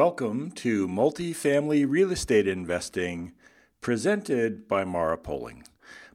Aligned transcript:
Welcome 0.00 0.52
to 0.52 0.88
Multifamily 0.88 1.84
Real 1.86 2.10
Estate 2.10 2.48
Investing 2.48 3.32
presented 3.82 4.66
by 4.66 4.82
Mara 4.82 5.18
Poling. 5.18 5.64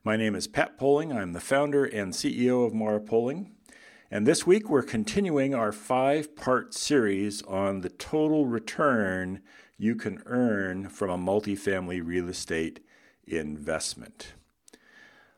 My 0.04 0.18
name 0.18 0.34
is 0.34 0.48
Pat 0.48 0.76
Poling. 0.76 1.14
I'm 1.14 1.34
the 1.34 1.40
founder 1.40 1.86
and 1.86 2.12
CEO 2.12 2.66
of 2.66 2.74
Mara 2.74 3.00
Poling. 3.00 3.52
And 4.10 4.26
this 4.26 4.48
week 4.48 4.72
we're 4.72 4.82
continuing 4.82 5.54
our 5.54 5.72
five 5.72 6.36
part 6.36 6.74
series 6.74 7.44
on 7.44 7.82
the 7.82 7.90
total 7.90 8.48
return 8.48 9.44
you 9.78 9.94
can 9.94 10.24
earn 10.26 10.90
from 10.90 11.12
a 11.12 11.32
multifamily 11.32 12.02
real 12.04 12.28
estate 12.28 12.84
investment. 13.28 14.34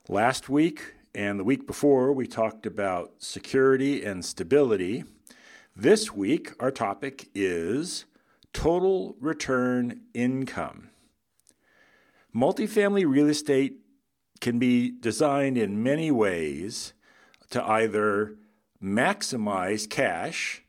Last 0.07 0.47
week 0.47 0.93
and 1.13 1.37
the 1.37 1.43
week 1.43 1.67
before, 1.67 2.13
we 2.13 2.27
talked 2.27 2.65
about 2.65 3.11
security 3.17 4.05
and 4.05 4.23
stability. 4.23 5.03
This 5.75 6.13
week, 6.13 6.53
our 6.61 6.71
topic 6.71 7.27
is 7.35 8.05
total 8.57 9.15
return 9.19 10.01
income. 10.15 10.89
Multifamily 12.35 13.07
real 13.07 13.29
estate 13.29 13.75
can 14.41 14.57
be 14.57 14.89
designed 14.89 15.59
in 15.59 15.83
many 15.83 16.09
ways 16.09 16.93
to 17.51 17.63
either 17.63 18.35
maximize 18.83 19.87
cash 19.87 20.63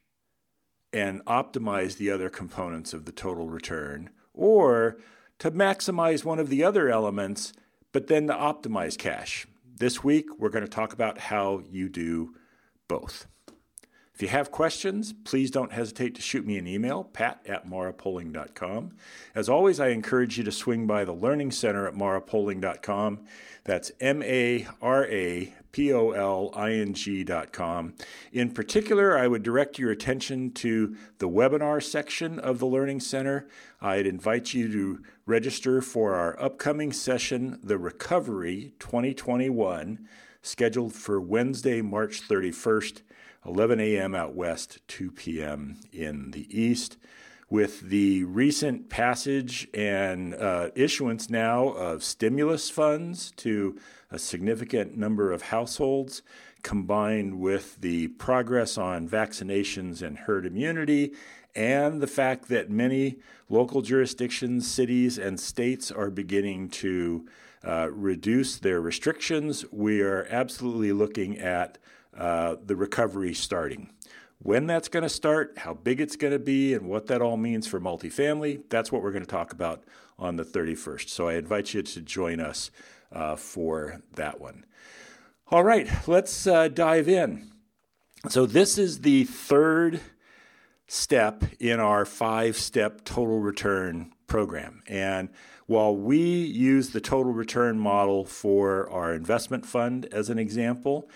and 0.92 1.24
optimize 1.24 1.96
the 1.96 2.10
other 2.10 2.28
components 2.28 2.92
of 2.92 3.06
the 3.06 3.12
total 3.12 3.48
return, 3.48 4.10
or 4.34 4.98
to 5.38 5.50
maximize 5.50 6.26
one 6.26 6.38
of 6.38 6.50
the 6.50 6.62
other 6.62 6.90
elements, 6.90 7.54
but 7.92 8.08
then 8.08 8.26
to 8.26 8.34
optimize 8.34 8.98
cash. 8.98 9.46
This 9.78 10.04
week, 10.04 10.26
we're 10.38 10.50
going 10.50 10.64
to 10.64 10.70
talk 10.70 10.92
about 10.92 11.16
how 11.18 11.62
you 11.70 11.88
do 11.88 12.34
both. 12.86 13.26
If 14.18 14.22
you 14.22 14.28
have 14.30 14.50
questions, 14.50 15.12
please 15.12 15.48
don't 15.48 15.70
hesitate 15.70 16.16
to 16.16 16.20
shoot 16.20 16.44
me 16.44 16.58
an 16.58 16.66
email, 16.66 17.04
pat 17.04 17.40
at 17.46 17.68
marapoling.com. 17.68 18.90
As 19.32 19.48
always, 19.48 19.78
I 19.78 19.90
encourage 19.90 20.36
you 20.36 20.42
to 20.42 20.50
swing 20.50 20.88
by 20.88 21.04
the 21.04 21.12
Learning 21.12 21.52
Center 21.52 21.86
at 21.86 21.94
marapoling.com. 21.94 23.20
That's 23.62 23.92
M 24.00 24.20
A 24.24 24.66
R 24.82 25.06
A 25.06 25.54
P 25.70 25.92
O 25.92 26.10
L 26.10 26.50
I 26.56 26.72
N 26.72 26.94
G.com. 26.94 27.94
In 28.32 28.50
particular, 28.50 29.16
I 29.16 29.28
would 29.28 29.44
direct 29.44 29.78
your 29.78 29.92
attention 29.92 30.50
to 30.54 30.96
the 31.18 31.28
webinar 31.28 31.80
section 31.80 32.40
of 32.40 32.58
the 32.58 32.66
Learning 32.66 32.98
Center. 32.98 33.46
I'd 33.80 34.08
invite 34.08 34.52
you 34.52 34.68
to 34.72 35.00
register 35.26 35.80
for 35.80 36.16
our 36.16 36.36
upcoming 36.42 36.92
session, 36.92 37.60
The 37.62 37.78
Recovery 37.78 38.74
2021, 38.80 40.08
scheduled 40.42 40.94
for 40.94 41.20
Wednesday, 41.20 41.82
March 41.82 42.26
31st 42.26 43.02
11 43.44 43.80
a.m. 43.80 44.14
out 44.14 44.34
west, 44.34 44.78
2 44.88 45.10
p.m. 45.12 45.76
in 45.92 46.32
the 46.32 46.46
east. 46.50 46.96
With 47.50 47.88
the 47.88 48.24
recent 48.24 48.90
passage 48.90 49.68
and 49.72 50.34
uh, 50.34 50.68
issuance 50.74 51.30
now 51.30 51.68
of 51.68 52.04
stimulus 52.04 52.68
funds 52.68 53.32
to 53.38 53.78
a 54.10 54.18
significant 54.18 54.98
number 54.98 55.32
of 55.32 55.42
households, 55.42 56.22
combined 56.62 57.40
with 57.40 57.80
the 57.80 58.08
progress 58.08 58.76
on 58.76 59.08
vaccinations 59.08 60.02
and 60.02 60.18
herd 60.18 60.44
immunity, 60.44 61.14
and 61.54 62.00
the 62.00 62.06
fact 62.06 62.48
that 62.48 62.70
many 62.70 63.16
local 63.48 63.80
jurisdictions, 63.80 64.70
cities, 64.70 65.18
and 65.18 65.40
states 65.40 65.90
are 65.90 66.10
beginning 66.10 66.68
to 66.68 67.26
uh, 67.66 67.88
reduce 67.90 68.58
their 68.58 68.80
restrictions, 68.80 69.64
we 69.72 70.00
are 70.00 70.26
absolutely 70.30 70.92
looking 70.92 71.38
at 71.38 71.78
uh, 72.16 72.56
the 72.64 72.76
recovery 72.76 73.34
starting. 73.34 73.90
When 74.40 74.66
that's 74.66 74.88
going 74.88 75.02
to 75.02 75.08
start, 75.08 75.58
how 75.58 75.74
big 75.74 76.00
it's 76.00 76.16
going 76.16 76.32
to 76.32 76.38
be, 76.38 76.74
and 76.74 76.88
what 76.88 77.06
that 77.08 77.20
all 77.20 77.36
means 77.36 77.66
for 77.66 77.80
multifamily, 77.80 78.62
that's 78.68 78.92
what 78.92 79.02
we're 79.02 79.10
going 79.10 79.24
to 79.24 79.30
talk 79.30 79.52
about 79.52 79.82
on 80.18 80.36
the 80.36 80.44
31st. 80.44 81.08
So 81.08 81.28
I 81.28 81.34
invite 81.34 81.74
you 81.74 81.82
to 81.82 82.00
join 82.00 82.40
us 82.40 82.70
uh, 83.10 83.36
for 83.36 84.00
that 84.14 84.40
one. 84.40 84.64
All 85.50 85.64
right, 85.64 85.88
let's 86.06 86.46
uh, 86.46 86.68
dive 86.68 87.08
in. 87.08 87.50
So, 88.28 88.46
this 88.46 88.76
is 88.76 89.00
the 89.00 89.24
third 89.24 90.00
step 90.88 91.44
in 91.60 91.78
our 91.78 92.04
five 92.04 92.56
step 92.56 93.04
total 93.04 93.38
return 93.38 94.12
program. 94.26 94.82
And 94.88 95.30
while 95.66 95.94
we 95.96 96.18
use 96.18 96.90
the 96.90 97.00
total 97.00 97.32
return 97.32 97.78
model 97.78 98.24
for 98.24 98.90
our 98.90 99.14
investment 99.14 99.64
fund 99.64 100.06
as 100.12 100.30
an 100.30 100.38
example, 100.38 101.08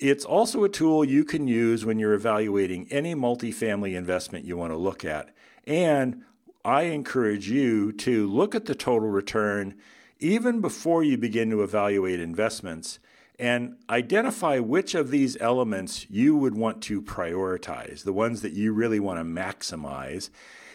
it's 0.00 0.24
also 0.24 0.64
a 0.64 0.68
tool 0.68 1.04
you 1.04 1.24
can 1.24 1.46
use 1.46 1.84
when 1.84 1.98
you're 1.98 2.14
evaluating 2.14 2.88
any 2.90 3.14
multifamily 3.14 3.94
investment 3.94 4.46
you 4.46 4.56
want 4.56 4.72
to 4.72 4.76
look 4.76 5.04
at. 5.04 5.28
And 5.66 6.22
I 6.64 6.82
encourage 6.84 7.50
you 7.50 7.92
to 7.92 8.26
look 8.26 8.54
at 8.54 8.64
the 8.64 8.74
total 8.74 9.10
return 9.10 9.76
even 10.18 10.60
before 10.60 11.02
you 11.04 11.18
begin 11.18 11.50
to 11.50 11.62
evaluate 11.62 12.18
investments 12.18 12.98
and 13.38 13.76
identify 13.88 14.58
which 14.58 14.94
of 14.94 15.10
these 15.10 15.36
elements 15.40 16.06
you 16.10 16.36
would 16.36 16.54
want 16.54 16.82
to 16.82 17.00
prioritize, 17.00 18.04
the 18.04 18.12
ones 18.12 18.42
that 18.42 18.52
you 18.52 18.72
really 18.72 19.00
want 19.00 19.18
to 19.18 19.24
maximize, 19.24 20.30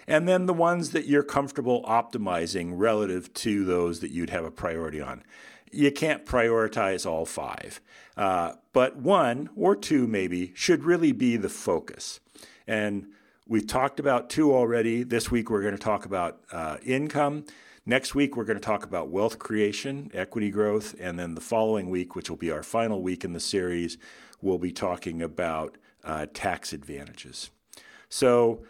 and 0.08 0.28
then 0.28 0.46
the 0.46 0.54
ones 0.54 0.92
that 0.92 1.08
you're 1.08 1.24
comfortable 1.24 1.84
optimizing 1.84 2.74
relative 2.76 3.34
to 3.34 3.66
those 3.66 4.00
that 4.00 4.12
you'd 4.12 4.30
have 4.30 4.46
a 4.46 4.52
priority 4.52 5.02
on 5.02 5.24
you 5.72 5.92
can't 5.92 6.26
prioritize 6.26 7.06
all 7.06 7.26
five. 7.26 7.82
Uh, 8.18 8.54
but 8.74 8.96
one 8.96 9.50
or 9.56 9.76
two, 9.76 10.08
maybe, 10.08 10.54
should 10.56 10.84
really 10.84 11.12
be 11.12 11.38
the 11.38 11.50
focus. 11.50 12.20
And 12.68 13.08
we've 13.48 13.68
talked 13.68 14.00
about 14.00 14.30
two 14.30 14.54
already. 14.54 15.04
This 15.04 15.30
week, 15.30 15.50
we're 15.50 15.62
going 15.62 15.76
to 15.76 15.82
talk 15.82 16.06
about 16.06 16.42
uh, 16.52 16.78
income. 16.84 17.46
Next 17.86 18.16
week, 18.16 18.36
we're 18.36 18.46
going 18.46 18.58
to 18.58 18.66
talk 18.66 18.84
about 18.84 19.10
wealth 19.10 19.38
creation, 19.38 20.10
equity 20.14 20.50
growth. 20.50 20.96
And 21.00 21.20
then 21.20 21.36
the 21.36 21.42
following 21.42 21.90
week, 21.90 22.16
which 22.16 22.30
will 22.30 22.38
be 22.38 22.52
our 22.52 22.64
final 22.64 23.02
week 23.02 23.24
in 23.24 23.34
the 23.34 23.40
series, 23.40 23.98
we'll 24.42 24.58
be 24.58 24.72
talking 24.72 25.22
about 25.22 25.78
uh, 26.04 26.26
tax 26.34 26.74
advantages. 26.74 27.52
So, 28.10 28.64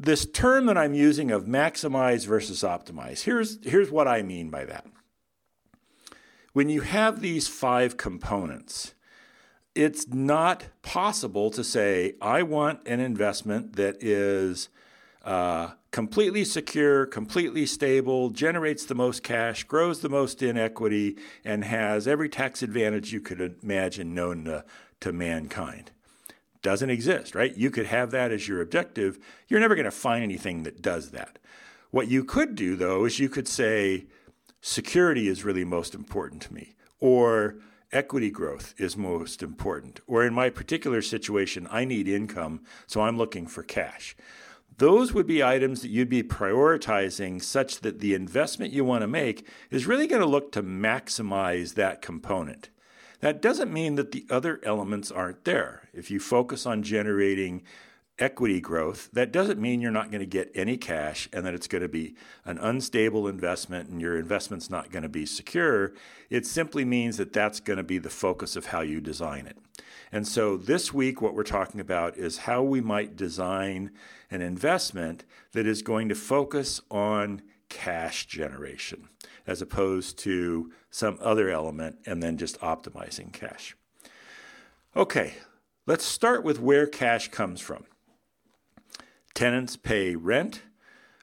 this 0.00 0.26
term 0.26 0.66
that 0.66 0.78
I'm 0.78 0.94
using 0.94 1.32
of 1.32 1.46
maximize 1.46 2.24
versus 2.24 2.62
optimize, 2.62 3.22
here's, 3.24 3.58
here's 3.64 3.90
what 3.90 4.06
I 4.06 4.22
mean 4.22 4.48
by 4.48 4.64
that. 4.64 4.86
When 6.52 6.68
you 6.68 6.80
have 6.80 7.20
these 7.20 7.46
five 7.46 7.96
components, 7.96 8.94
it's 9.74 10.08
not 10.08 10.66
possible 10.82 11.50
to 11.50 11.62
say, 11.62 12.14
I 12.20 12.42
want 12.42 12.86
an 12.86 13.00
investment 13.00 13.76
that 13.76 14.02
is 14.02 14.68
uh, 15.24 15.72
completely 15.90 16.44
secure, 16.44 17.06
completely 17.06 17.66
stable, 17.66 18.30
generates 18.30 18.84
the 18.86 18.94
most 18.94 19.22
cash, 19.22 19.64
grows 19.64 20.00
the 20.00 20.08
most 20.08 20.42
in 20.42 20.56
equity, 20.56 21.16
and 21.44 21.64
has 21.64 22.08
every 22.08 22.28
tax 22.28 22.62
advantage 22.62 23.12
you 23.12 23.20
could 23.20 23.56
imagine 23.62 24.14
known 24.14 24.44
to, 24.44 24.64
to 25.00 25.12
mankind. 25.12 25.92
Doesn't 26.62 26.90
exist, 26.90 27.34
right? 27.34 27.56
You 27.56 27.70
could 27.70 27.86
have 27.86 28.10
that 28.10 28.32
as 28.32 28.48
your 28.48 28.60
objective. 28.60 29.18
You're 29.46 29.60
never 29.60 29.76
going 29.76 29.84
to 29.84 29.90
find 29.90 30.24
anything 30.24 30.64
that 30.64 30.82
does 30.82 31.10
that. 31.10 31.38
What 31.90 32.08
you 32.08 32.24
could 32.24 32.54
do, 32.54 32.74
though, 32.74 33.04
is 33.04 33.20
you 33.20 33.28
could 33.28 33.46
say, 33.46 34.06
security 34.60 35.28
is 35.28 35.44
really 35.44 35.64
most 35.64 35.94
important 35.94 36.42
to 36.42 36.54
me, 36.54 36.74
or 37.00 37.56
equity 37.92 38.30
growth 38.30 38.74
is 38.78 38.96
most 38.96 39.42
important, 39.42 40.00
or 40.06 40.24
in 40.24 40.34
my 40.34 40.50
particular 40.50 41.00
situation, 41.00 41.66
I 41.70 41.84
need 41.84 42.08
income, 42.08 42.62
so 42.86 43.00
I'm 43.00 43.16
looking 43.16 43.46
for 43.46 43.62
cash. 43.62 44.16
Those 44.76 45.12
would 45.12 45.26
be 45.26 45.42
items 45.42 45.82
that 45.82 45.90
you'd 45.90 46.08
be 46.08 46.22
prioritizing 46.22 47.42
such 47.42 47.80
that 47.80 47.98
the 47.98 48.14
investment 48.14 48.72
you 48.72 48.84
want 48.84 49.02
to 49.02 49.08
make 49.08 49.46
is 49.70 49.86
really 49.86 50.06
going 50.06 50.22
to 50.22 50.28
look 50.28 50.52
to 50.52 50.62
maximize 50.62 51.74
that 51.74 52.00
component. 52.00 52.70
That 53.20 53.42
doesn't 53.42 53.72
mean 53.72 53.96
that 53.96 54.12
the 54.12 54.24
other 54.30 54.60
elements 54.62 55.10
aren't 55.10 55.44
there. 55.44 55.88
If 55.92 56.12
you 56.12 56.20
focus 56.20 56.64
on 56.64 56.84
generating 56.84 57.62
equity 58.18 58.60
growth, 58.60 59.08
that 59.12 59.32
doesn't 59.32 59.60
mean 59.60 59.80
you're 59.80 59.90
not 59.90 60.10
going 60.10 60.20
to 60.20 60.26
get 60.26 60.50
any 60.54 60.76
cash 60.76 61.28
and 61.32 61.44
that 61.46 61.54
it's 61.54 61.68
going 61.68 61.82
to 61.82 61.88
be 61.88 62.14
an 62.44 62.58
unstable 62.58 63.28
investment 63.28 63.88
and 63.88 64.00
your 64.00 64.18
investment's 64.18 64.70
not 64.70 64.90
going 64.90 65.02
to 65.02 65.08
be 65.08 65.24
secure. 65.24 65.92
It 66.30 66.46
simply 66.46 66.84
means 66.84 67.16
that 67.16 67.32
that's 67.32 67.60
going 67.60 67.76
to 67.76 67.82
be 67.82 67.98
the 67.98 68.10
focus 68.10 68.56
of 68.56 68.66
how 68.66 68.80
you 68.80 69.00
design 69.00 69.46
it. 69.46 69.56
And 70.10 70.26
so 70.26 70.56
this 70.56 70.92
week, 70.92 71.20
what 71.20 71.34
we're 71.34 71.42
talking 71.42 71.80
about 71.80 72.16
is 72.16 72.38
how 72.38 72.62
we 72.62 72.80
might 72.80 73.16
design 73.16 73.90
an 74.30 74.40
investment 74.40 75.24
that 75.52 75.66
is 75.66 75.82
going 75.82 76.08
to 76.08 76.14
focus 76.14 76.80
on 76.90 77.42
cash 77.68 78.26
generation 78.26 79.08
as 79.46 79.62
opposed 79.62 80.18
to 80.18 80.70
some 80.90 81.18
other 81.20 81.50
element 81.50 81.98
and 82.06 82.22
then 82.22 82.36
just 82.36 82.60
optimizing 82.60 83.32
cash. 83.32 83.76
Okay, 84.96 85.34
let's 85.86 86.04
start 86.04 86.44
with 86.44 86.60
where 86.60 86.86
cash 86.86 87.28
comes 87.28 87.60
from. 87.60 87.84
Tenants 89.38 89.76
pay 89.76 90.16
rent. 90.16 90.62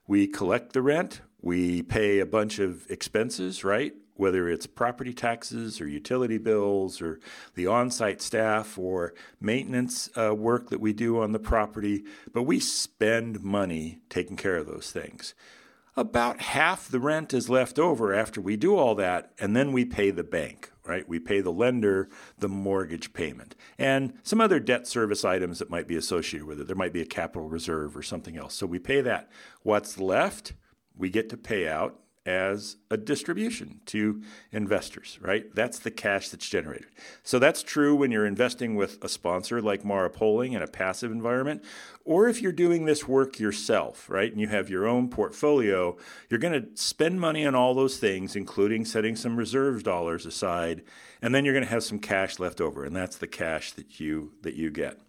We 0.07 0.25
collect 0.25 0.71
the 0.71 0.81
rent. 0.81 1.19
We 1.41 1.81
pay 1.81 2.19
a 2.19 2.25
bunch 2.25 2.59
of 2.59 2.89
expenses, 2.89 3.65
right? 3.65 3.93
whether 4.13 4.47
it's 4.47 4.65
property 4.65 5.13
taxes 5.13 5.81
or 5.81 5.87
utility 5.89 6.37
bills 6.37 7.01
or 7.01 7.19
the 7.55 7.67
on 7.67 7.91
site 7.91 8.21
staff 8.21 8.77
or 8.77 9.13
maintenance 9.41 10.09
uh, 10.17 10.33
work 10.33 10.69
that 10.69 10.79
we 10.79 10.93
do 10.93 11.19
on 11.19 11.33
the 11.33 11.39
property, 11.39 12.05
but 12.31 12.43
we 12.43 12.57
spend 12.57 13.43
money 13.43 13.99
taking 14.07 14.37
care 14.37 14.55
of 14.55 14.65
those 14.65 14.91
things. 14.91 15.35
About 15.97 16.39
half 16.39 16.87
the 16.87 17.01
rent 17.01 17.33
is 17.33 17.49
left 17.49 17.77
over 17.77 18.13
after 18.13 18.39
we 18.39 18.55
do 18.55 18.77
all 18.77 18.95
that, 18.95 19.33
and 19.37 19.57
then 19.57 19.73
we 19.73 19.83
pay 19.83 20.09
the 20.09 20.23
bank 20.23 20.71
right? 20.85 21.07
We 21.07 21.19
pay 21.19 21.41
the 21.41 21.51
lender 21.51 22.09
the 22.37 22.49
mortgage 22.49 23.13
payment 23.13 23.55
and 23.77 24.13
some 24.23 24.41
other 24.41 24.59
debt 24.59 24.87
service 24.87 25.25
items 25.25 25.59
that 25.59 25.69
might 25.69 25.87
be 25.87 25.95
associated 25.95 26.47
with 26.47 26.61
it. 26.61 26.67
There 26.67 26.75
might 26.75 26.93
be 26.93 27.01
a 27.01 27.05
capital 27.05 27.47
reserve 27.47 27.97
or 27.97 28.03
something 28.03 28.37
else. 28.37 28.53
So 28.53 28.65
we 28.65 28.79
pay 28.79 29.01
that. 29.01 29.29
What's 29.63 29.99
left, 29.99 30.53
we 30.97 31.09
get 31.09 31.29
to 31.29 31.37
pay 31.37 31.67
out 31.67 31.99
as 32.25 32.77
a 32.89 32.97
distribution 32.97 33.81
to 33.85 34.21
investors, 34.51 35.19
right? 35.21 35.53
That's 35.53 35.77
the 35.77 35.91
cash 35.91 36.29
that's 36.29 36.49
generated. 36.49 36.87
So 37.23 37.37
that's 37.37 37.61
true 37.61 37.95
when 37.95 38.11
you're 38.11 38.25
investing 38.25 38.75
with 38.75 39.03
a 39.03 39.09
sponsor 39.09 39.61
like 39.61 39.85
Mara 39.85 40.09
Poling 40.09 40.53
in 40.53 40.61
a 40.61 40.67
passive 40.67 41.11
environment, 41.11 41.63
or 42.03 42.27
if 42.27 42.41
you're 42.41 42.51
doing 42.51 42.85
this 42.85 43.07
work 43.07 43.39
yourself, 43.39 44.09
right? 44.09 44.31
And 44.31 44.41
you 44.41 44.47
have 44.47 44.69
your 44.69 44.87
own 44.87 45.07
portfolio, 45.09 45.97
you're 46.29 46.39
going 46.39 46.59
to 46.59 46.67
spend 46.75 47.19
money 47.19 47.45
on 47.45 47.53
all 47.53 47.75
those 47.75 47.97
things, 47.97 48.35
including 48.35 48.85
setting 48.85 49.15
some 49.15 49.37
reserve 49.37 49.83
dollars 49.83 50.25
aside, 50.25 50.83
and 51.21 51.33
then 51.33 51.45
you're 51.45 51.53
going 51.53 51.65
to 51.65 51.71
have 51.71 51.83
some 51.83 51.99
cash 51.99 52.39
left 52.39 52.59
over, 52.59 52.83
and 52.83 52.95
that's 52.95 53.17
the 53.17 53.27
cash 53.27 53.71
that 53.73 53.99
you 53.99 54.33
that 54.41 54.55
you 54.55 54.71
get. 54.71 54.99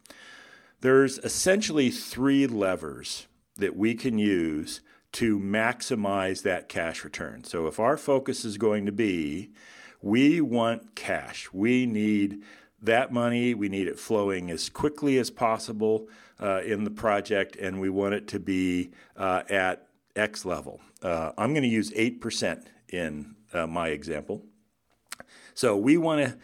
There's 0.82 1.18
essentially 1.18 1.90
three 1.90 2.46
levers 2.46 3.26
that 3.56 3.74
we 3.74 3.94
can 3.94 4.18
use 4.18 4.82
to 5.12 5.38
maximize 5.38 6.42
that 6.42 6.68
cash 6.68 7.04
return. 7.04 7.44
So 7.44 7.66
if 7.66 7.80
our 7.80 7.96
focus 7.96 8.44
is 8.44 8.58
going 8.58 8.86
to 8.86 8.92
be, 8.92 9.50
we 10.02 10.40
want 10.40 10.94
cash, 10.94 11.48
we 11.52 11.86
need 11.86 12.42
that 12.82 13.12
money, 13.12 13.54
we 13.54 13.68
need 13.68 13.88
it 13.88 13.98
flowing 13.98 14.50
as 14.50 14.68
quickly 14.68 15.18
as 15.18 15.30
possible 15.30 16.08
uh, 16.40 16.60
in 16.64 16.84
the 16.84 16.90
project, 16.90 17.56
and 17.56 17.80
we 17.80 17.88
want 17.88 18.14
it 18.14 18.28
to 18.28 18.38
be 18.38 18.90
uh, 19.16 19.42
at 19.48 19.88
X 20.14 20.44
level. 20.44 20.80
Uh, 21.02 21.32
I'm 21.38 21.52
going 21.52 21.62
to 21.62 21.68
use 21.68 21.90
8% 21.92 22.64
in 22.90 23.34
uh, 23.52 23.66
my 23.66 23.88
example. 23.88 24.44
So 25.54 25.76
we 25.76 25.96
want 25.96 26.26
to 26.26 26.38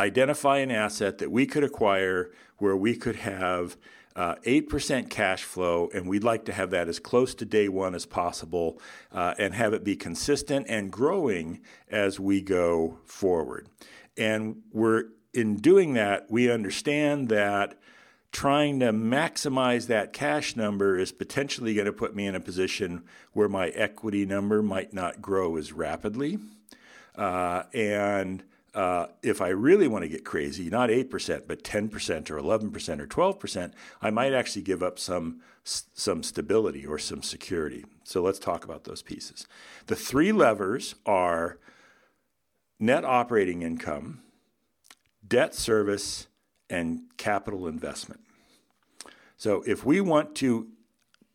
identify 0.00 0.58
an 0.58 0.70
asset 0.70 1.18
that 1.18 1.30
we 1.30 1.46
could 1.46 1.64
acquire 1.64 2.30
where 2.58 2.76
we 2.76 2.94
could 2.94 3.16
have 3.16 3.76
uh, 4.18 4.34
8% 4.44 5.08
cash 5.08 5.44
flow, 5.44 5.88
and 5.94 6.08
we'd 6.08 6.24
like 6.24 6.44
to 6.46 6.52
have 6.52 6.70
that 6.70 6.88
as 6.88 6.98
close 6.98 7.36
to 7.36 7.44
day 7.44 7.68
one 7.68 7.94
as 7.94 8.04
possible 8.04 8.80
uh, 9.12 9.34
and 9.38 9.54
have 9.54 9.72
it 9.72 9.84
be 9.84 9.94
consistent 9.94 10.66
and 10.68 10.90
growing 10.90 11.60
as 11.88 12.18
we 12.18 12.42
go 12.42 12.98
forward. 13.04 13.68
And 14.16 14.62
we're 14.72 15.04
in 15.32 15.58
doing 15.58 15.94
that, 15.94 16.28
we 16.28 16.50
understand 16.50 17.28
that 17.28 17.78
trying 18.32 18.80
to 18.80 18.92
maximize 18.92 19.86
that 19.86 20.12
cash 20.12 20.56
number 20.56 20.98
is 20.98 21.12
potentially 21.12 21.74
going 21.74 21.86
to 21.86 21.92
put 21.92 22.16
me 22.16 22.26
in 22.26 22.34
a 22.34 22.40
position 22.40 23.04
where 23.34 23.48
my 23.48 23.68
equity 23.68 24.26
number 24.26 24.62
might 24.64 24.92
not 24.92 25.22
grow 25.22 25.56
as 25.56 25.72
rapidly. 25.72 26.38
Uh, 27.14 27.62
and 27.72 28.42
uh, 28.74 29.06
if 29.22 29.40
I 29.40 29.48
really 29.48 29.88
want 29.88 30.02
to 30.02 30.08
get 30.08 30.24
crazy, 30.24 30.68
not 30.68 30.90
8%, 30.90 31.42
but 31.46 31.64
10% 31.64 32.30
or 32.30 32.38
11% 32.38 33.00
or 33.00 33.06
12%, 33.06 33.72
I 34.02 34.10
might 34.10 34.32
actually 34.32 34.62
give 34.62 34.82
up 34.82 34.98
some, 34.98 35.40
some 35.64 36.22
stability 36.22 36.86
or 36.86 36.98
some 36.98 37.22
security. 37.22 37.84
So 38.04 38.22
let's 38.22 38.38
talk 38.38 38.64
about 38.64 38.84
those 38.84 39.02
pieces. 39.02 39.46
The 39.86 39.96
three 39.96 40.32
levers 40.32 40.94
are 41.06 41.58
net 42.78 43.04
operating 43.04 43.62
income, 43.62 44.22
debt 45.26 45.54
service, 45.54 46.26
and 46.70 47.02
capital 47.16 47.66
investment. 47.66 48.20
So 49.36 49.62
if 49.66 49.84
we 49.84 50.00
want 50.00 50.34
to 50.36 50.68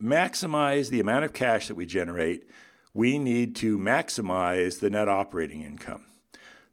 maximize 0.02 0.90
the 0.90 1.00
amount 1.00 1.24
of 1.24 1.32
cash 1.32 1.68
that 1.68 1.74
we 1.74 1.86
generate, 1.86 2.48
we 2.92 3.18
need 3.18 3.56
to 3.56 3.78
maximize 3.78 4.80
the 4.80 4.90
net 4.90 5.08
operating 5.08 5.62
income. 5.62 6.04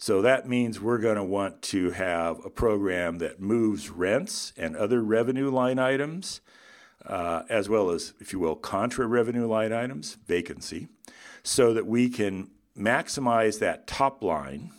So 0.01 0.24
that 0.24 0.50
means 0.50 0.81
we're 0.81 0.98
going 0.98 1.18
to 1.18 1.24
want 1.24 1.62
to 1.62 1.92
have 1.92 2.44
a 2.44 2.50
program 2.50 3.19
that 3.19 3.39
moves 3.39 3.92
rents 3.92 4.51
and 4.57 4.75
other 4.75 5.00
revenue 5.03 5.51
line 5.51 5.77
items, 5.77 6.42
uh, 7.06 7.44
as 7.51 7.69
well 7.69 7.92
as, 7.92 8.15
if 8.19 8.33
you 8.33 8.39
will, 8.39 8.56
contra 8.56 9.06
revenue 9.06 9.45
line 9.45 9.71
items, 9.71 10.18
vacancy, 10.25 10.88
so 11.44 11.75
that 11.75 11.86
we 11.86 12.09
can 12.09 12.50
maximize 12.75 13.59
that 13.59 13.86
top 13.86 14.24
line 14.24 14.71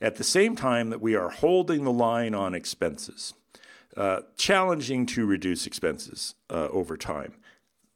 at 0.00 0.16
the 0.16 0.24
same 0.24 0.56
time 0.56 0.90
that 0.90 1.00
we 1.00 1.14
are 1.14 1.28
holding 1.28 1.84
the 1.84 1.92
line 1.92 2.34
on 2.34 2.52
expenses. 2.52 3.34
Uh, 3.96 4.22
challenging 4.36 5.06
to 5.06 5.26
reduce 5.26 5.64
expenses 5.64 6.34
uh, 6.50 6.66
over 6.72 6.96
time 6.96 7.34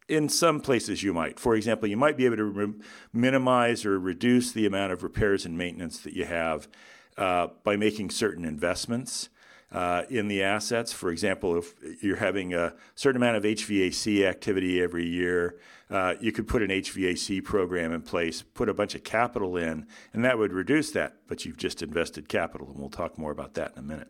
in 0.08 0.28
some 0.28 0.60
places 0.60 1.02
you 1.02 1.12
might. 1.12 1.38
For 1.38 1.54
example, 1.54 1.88
you 1.88 1.96
might 1.96 2.16
be 2.16 2.26
able 2.26 2.36
to 2.36 2.44
re- 2.44 2.74
minimize 3.12 3.84
or 3.84 3.98
reduce 3.98 4.52
the 4.52 4.66
amount 4.66 4.92
of 4.92 5.02
repairs 5.02 5.46
and 5.46 5.56
maintenance 5.56 5.98
that 6.00 6.14
you 6.14 6.24
have 6.24 6.68
uh, 7.16 7.48
by 7.62 7.76
making 7.76 8.10
certain 8.10 8.44
investments. 8.44 9.28
Uh, 9.72 10.04
in 10.08 10.28
the 10.28 10.40
assets. 10.40 10.92
For 10.92 11.10
example, 11.10 11.58
if 11.58 11.74
you're 12.00 12.18
having 12.18 12.54
a 12.54 12.74
certain 12.94 13.20
amount 13.20 13.38
of 13.38 13.42
HVAC 13.42 14.24
activity 14.24 14.80
every 14.80 15.04
year, 15.04 15.58
uh, 15.90 16.14
you 16.20 16.30
could 16.30 16.46
put 16.46 16.62
an 16.62 16.70
HVAC 16.70 17.42
program 17.42 17.92
in 17.92 18.02
place, 18.02 18.40
put 18.40 18.68
a 18.68 18.74
bunch 18.74 18.94
of 18.94 19.02
capital 19.02 19.56
in, 19.56 19.88
and 20.12 20.24
that 20.24 20.38
would 20.38 20.52
reduce 20.52 20.92
that. 20.92 21.16
But 21.26 21.44
you've 21.44 21.56
just 21.56 21.82
invested 21.82 22.28
capital, 22.28 22.68
and 22.68 22.78
we'll 22.78 22.88
talk 22.88 23.18
more 23.18 23.32
about 23.32 23.54
that 23.54 23.72
in 23.72 23.80
a 23.80 23.82
minute. 23.82 24.08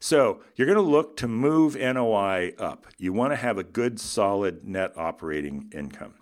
So 0.00 0.40
you're 0.56 0.66
going 0.66 0.76
to 0.76 0.82
look 0.82 1.16
to 1.18 1.28
move 1.28 1.76
NOI 1.76 2.52
up. 2.58 2.86
You 2.98 3.12
want 3.12 3.32
to 3.32 3.36
have 3.36 3.58
a 3.58 3.64
good, 3.64 3.98
solid 3.98 4.64
net 4.64 4.92
operating 4.96 5.72
income. 5.74 6.14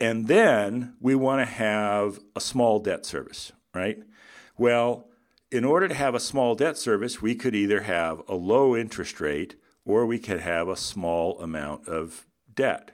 And 0.00 0.28
then 0.28 0.94
we 1.00 1.14
want 1.14 1.40
to 1.40 1.52
have 1.52 2.18
a 2.34 2.40
small 2.40 2.80
debt 2.80 3.06
service, 3.06 3.52
right? 3.74 3.98
Well, 4.58 5.08
in 5.50 5.64
order 5.64 5.88
to 5.88 5.94
have 5.94 6.14
a 6.14 6.20
small 6.20 6.54
debt 6.54 6.76
service, 6.76 7.22
we 7.22 7.34
could 7.34 7.54
either 7.54 7.82
have 7.82 8.20
a 8.28 8.34
low 8.34 8.76
interest 8.76 9.20
rate 9.20 9.56
or 9.84 10.04
we 10.04 10.18
could 10.18 10.40
have 10.40 10.68
a 10.68 10.76
small 10.76 11.40
amount 11.40 11.88
of 11.88 12.26
debt. 12.54 12.90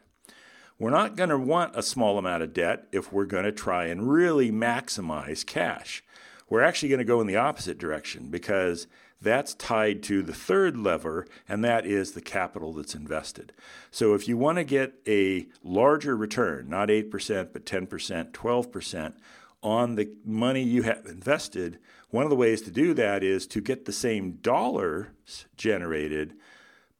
We're 0.78 0.90
not 0.90 1.16
going 1.16 1.30
to 1.30 1.38
want 1.38 1.76
a 1.76 1.82
small 1.82 2.18
amount 2.18 2.42
of 2.42 2.52
debt 2.52 2.86
if 2.92 3.12
we're 3.12 3.24
going 3.24 3.44
to 3.44 3.52
try 3.52 3.86
and 3.86 4.10
really 4.10 4.50
maximize 4.50 5.46
cash. 5.46 6.04
We're 6.52 6.60
actually 6.60 6.90
going 6.90 6.98
to 6.98 7.04
go 7.06 7.22
in 7.22 7.26
the 7.26 7.36
opposite 7.36 7.78
direction 7.78 8.26
because 8.28 8.86
that's 9.22 9.54
tied 9.54 10.02
to 10.02 10.20
the 10.20 10.34
third 10.34 10.76
lever, 10.76 11.26
and 11.48 11.64
that 11.64 11.86
is 11.86 12.12
the 12.12 12.20
capital 12.20 12.74
that's 12.74 12.94
invested. 12.94 13.54
So 13.90 14.12
if 14.12 14.28
you 14.28 14.36
want 14.36 14.58
to 14.58 14.64
get 14.64 14.92
a 15.08 15.46
larger 15.64 16.14
return, 16.14 16.68
not 16.68 16.90
8%, 16.90 17.54
but 17.54 17.64
10%, 17.64 18.32
12%, 18.32 19.14
on 19.62 19.94
the 19.94 20.10
money 20.26 20.62
you 20.62 20.82
have 20.82 21.06
invested, 21.06 21.78
one 22.10 22.24
of 22.24 22.28
the 22.28 22.36
ways 22.36 22.60
to 22.62 22.70
do 22.70 22.92
that 22.92 23.22
is 23.22 23.46
to 23.46 23.62
get 23.62 23.86
the 23.86 23.90
same 23.92 24.32
dollars 24.32 25.46
generated, 25.56 26.34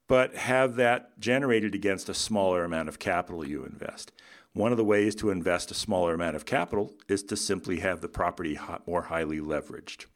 but 0.08 0.34
have 0.34 0.76
that 0.76 1.20
generated 1.20 1.74
against 1.74 2.08
a 2.08 2.14
smaller 2.14 2.64
amount 2.64 2.88
of 2.88 2.98
capital 2.98 3.46
you 3.46 3.66
invest. 3.66 4.12
One 4.54 4.70
of 4.70 4.78
the 4.78 4.84
ways 4.84 5.14
to 5.16 5.30
invest 5.30 5.70
a 5.70 5.74
smaller 5.74 6.14
amount 6.14 6.36
of 6.36 6.44
capital 6.44 6.92
is 7.08 7.22
to 7.24 7.36
simply 7.36 7.80
have 7.80 8.00
the 8.00 8.08
property 8.08 8.58
more 8.86 9.02
highly 9.02 9.40
leveraged. 9.40 10.06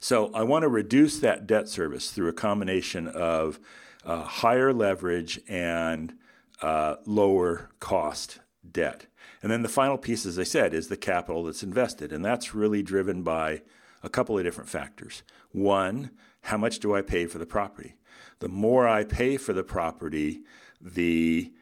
So 0.00 0.30
I 0.34 0.42
want 0.42 0.62
to 0.62 0.68
reduce 0.68 1.18
that 1.18 1.46
debt 1.46 1.68
service 1.68 2.10
through 2.10 2.28
a 2.28 2.34
combination 2.34 3.08
of 3.08 3.58
uh, 4.04 4.22
higher 4.22 4.72
leverage 4.72 5.40
and 5.48 6.14
uh, 6.62 6.96
lower 7.06 7.70
cost 7.80 8.40
debt. 8.70 9.06
And 9.42 9.50
then 9.50 9.62
the 9.62 9.68
final 9.68 9.98
piece, 9.98 10.24
as 10.24 10.38
I 10.38 10.42
said, 10.42 10.72
is 10.72 10.88
the 10.88 10.96
capital 10.96 11.44
that's 11.44 11.62
invested. 11.62 12.12
And 12.12 12.24
that's 12.24 12.54
really 12.54 12.82
driven 12.82 13.22
by 13.22 13.62
a 14.02 14.08
couple 14.08 14.38
of 14.38 14.44
different 14.44 14.70
factors. 14.70 15.22
One, 15.52 16.10
how 16.42 16.56
much 16.56 16.78
do 16.78 16.94
I 16.94 17.02
pay 17.02 17.26
for 17.26 17.38
the 17.38 17.46
property? 17.46 17.96
The 18.38 18.48
more 18.48 18.88
I 18.88 19.04
pay 19.04 19.36
for 19.36 19.52
the 19.52 19.64
property, 19.64 20.40
the 20.80 21.52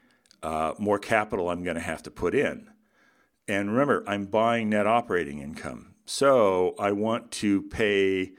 uh, 0.42 0.74
more 0.78 0.98
capital 0.98 1.48
I'm 1.48 1.62
going 1.62 1.76
to 1.76 1.82
have 1.82 2.02
to 2.04 2.10
put 2.10 2.34
in. 2.34 2.68
And 3.48 3.70
remember, 3.70 4.04
I'm 4.06 4.26
buying 4.26 4.70
net 4.70 4.86
operating 4.86 5.40
income. 5.40 5.94
So 6.04 6.74
I 6.78 6.92
want 6.92 7.30
to 7.32 7.62
pay 7.62 8.32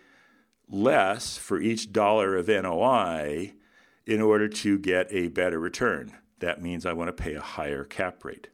less 0.70 1.38
for 1.38 1.60
each 1.60 1.92
dollar 1.92 2.36
of 2.36 2.48
NOI 2.48 3.54
in 4.06 4.22
order 4.22 4.48
to 4.50 4.80
get 4.80 5.08
a 5.12 5.30
better 5.30 5.60
return. 5.60 6.14
That 6.40 6.62
means 6.62 6.86
I 6.86 6.94
want 6.94 7.16
to 7.16 7.24
pay 7.24 7.36
a 7.36 7.42
higher 7.42 7.84
cap 7.84 8.26
rate. 8.26 8.50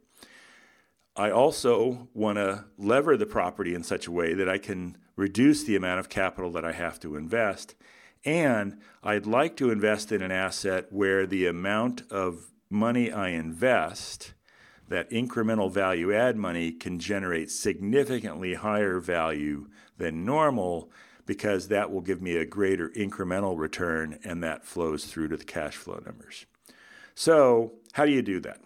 I 1.16 1.30
also 1.30 2.08
want 2.14 2.36
to 2.36 2.66
lever 2.78 3.16
the 3.16 3.26
property 3.26 3.74
in 3.74 3.82
such 3.82 4.06
a 4.06 4.12
way 4.12 4.32
that 4.34 4.48
I 4.48 4.58
can 4.58 4.96
reduce 5.16 5.64
the 5.64 5.76
amount 5.76 6.00
of 6.00 6.08
capital 6.08 6.50
that 6.52 6.64
I 6.64 6.72
have 6.72 7.00
to 7.00 7.16
invest. 7.16 7.74
And 8.24 8.80
I'd 9.02 9.26
like 9.26 9.56
to 9.56 9.70
invest 9.70 10.12
in 10.12 10.22
an 10.22 10.30
asset 10.30 10.86
where 10.90 11.26
the 11.26 11.46
amount 11.46 12.10
of 12.10 12.52
money 12.70 13.10
I 13.12 13.30
invest 13.30 14.32
that 14.88 15.10
incremental 15.10 15.70
value 15.70 16.12
add 16.12 16.36
money 16.36 16.72
can 16.72 16.98
generate 16.98 17.50
significantly 17.50 18.54
higher 18.54 18.98
value 18.98 19.68
than 19.98 20.24
normal 20.24 20.90
because 21.26 21.68
that 21.68 21.92
will 21.92 22.00
give 22.00 22.20
me 22.20 22.36
a 22.36 22.44
greater 22.44 22.88
incremental 22.90 23.56
return 23.56 24.18
and 24.24 24.42
that 24.42 24.64
flows 24.64 25.04
through 25.04 25.28
to 25.28 25.36
the 25.36 25.44
cash 25.44 25.76
flow 25.76 26.00
numbers. 26.04 26.46
So, 27.14 27.74
how 27.92 28.04
do 28.04 28.12
you 28.12 28.22
do 28.22 28.40
that? 28.40 28.60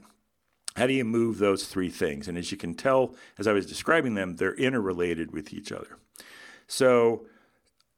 How 0.76 0.87
do 0.87 0.92
you 0.92 1.04
move 1.04 1.38
those 1.38 1.66
three 1.66 1.90
things? 1.90 2.26
And 2.26 2.38
as 2.38 2.50
you 2.50 2.56
can 2.56 2.75
tell, 2.75 3.14
as 3.38 3.46
I 3.46 3.52
was 3.52 3.66
describing 3.66 4.14
them, 4.14 4.37
they're 4.37 4.54
interrelated 4.54 5.30
with 5.30 5.52
each 5.52 5.73
other. 5.73 5.99
So, 6.66 7.26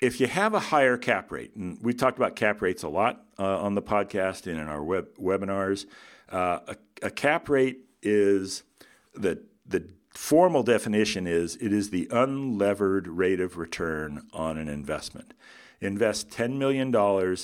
if 0.01 0.21
you 0.21 0.27
have 0.27 0.55
a 0.55 0.61
higher 0.61 0.97
cap 0.97 1.33
rate, 1.33 1.55
and 1.57 1.79
we've 1.81 1.97
talked 1.97 2.19
about 2.19 2.37
cap 2.37 2.61
rates 2.61 2.83
a 2.83 2.89
lot 2.89 3.25
uh, 3.39 3.61
on 3.61 3.75
the 3.75 3.83
podcast 3.83 4.47
and 4.47 4.61
in 4.61 4.69
our 4.69 4.83
web, 4.83 5.09
webinars, 5.19 5.87
uh, 6.31 6.59
a, 6.69 6.77
a, 7.03 7.11
cap 7.11 7.49
rate 7.49 7.79
is 8.03 8.65
the 9.15 9.43
the 9.65 9.89
formal 10.11 10.63
definition 10.63 11.27
is 11.27 11.57
it 11.57 11.73
is 11.73 11.91
the 11.91 12.07
unlevered 12.07 13.07
rate 13.07 13.41
of 13.41 13.57
return 13.57 14.27
on 14.33 14.59
an 14.59 14.69
investment. 14.69 15.35
Invest 15.81 16.31
$10 16.31 16.57
million 16.57 16.89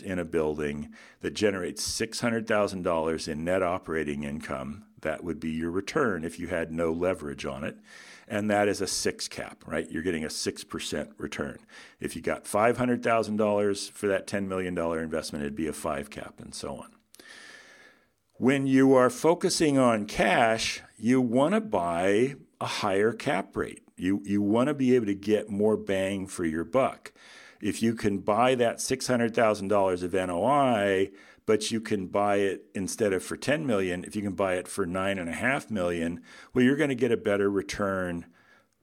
in 0.04 0.18
a 0.18 0.24
building 0.24 0.88
that 1.20 1.34
generates 1.34 1.86
$600,000 2.00 3.28
in 3.28 3.44
net 3.44 3.62
operating 3.62 4.22
income. 4.24 4.84
That 5.02 5.22
would 5.22 5.38
be 5.38 5.50
your 5.50 5.70
return 5.70 6.24
if 6.24 6.38
you 6.38 6.46
had 6.46 6.72
no 6.72 6.92
leverage 6.92 7.44
on 7.44 7.62
it 7.62 7.76
and 8.32 8.50
that 8.50 8.66
is 8.66 8.80
a 8.80 8.86
six 8.86 9.28
cap, 9.28 9.62
right? 9.66 9.90
You're 9.90 10.02
getting 10.02 10.24
a 10.24 10.28
6% 10.28 11.08
return. 11.18 11.58
If 12.00 12.16
you 12.16 12.22
got 12.22 12.46
$500,000 12.46 13.90
for 13.92 14.06
that 14.06 14.26
$10 14.26 14.48
million 14.48 14.76
investment, 14.78 15.44
it'd 15.44 15.54
be 15.54 15.66
a 15.66 15.72
five 15.74 16.08
cap, 16.08 16.40
and 16.40 16.54
so 16.54 16.76
on. 16.76 16.94
When 18.36 18.66
you 18.66 18.94
are 18.94 19.10
focusing 19.10 19.76
on 19.76 20.06
cash, 20.06 20.80
you 20.96 21.20
want 21.20 21.52
to 21.52 21.60
buy 21.60 22.36
a 22.58 22.66
higher 22.66 23.12
cap 23.12 23.54
rate. 23.54 23.82
You, 23.98 24.22
you 24.24 24.40
want 24.40 24.68
to 24.68 24.74
be 24.74 24.94
able 24.94 25.06
to 25.06 25.14
get 25.14 25.50
more 25.50 25.76
bang 25.76 26.26
for 26.26 26.46
your 26.46 26.64
buck. 26.64 27.12
If 27.60 27.82
you 27.82 27.94
can 27.94 28.20
buy 28.20 28.54
that 28.54 28.78
$600,000 28.78 30.02
of 30.02 30.12
NOI, 30.14 31.10
but 31.46 31.70
you 31.70 31.80
can 31.80 32.06
buy 32.06 32.36
it 32.36 32.66
instead 32.74 33.12
of 33.12 33.22
for 33.22 33.36
10 33.36 33.66
million, 33.66 34.04
if 34.04 34.14
you 34.14 34.22
can 34.22 34.34
buy 34.34 34.54
it 34.54 34.68
for 34.68 34.86
nine 34.86 35.18
and 35.18 35.28
a 35.28 35.34
half 35.34 35.70
million, 35.70 36.22
well, 36.52 36.64
you're 36.64 36.76
going 36.76 36.88
to 36.88 36.94
get 36.94 37.12
a 37.12 37.16
better 37.16 37.50
return 37.50 38.26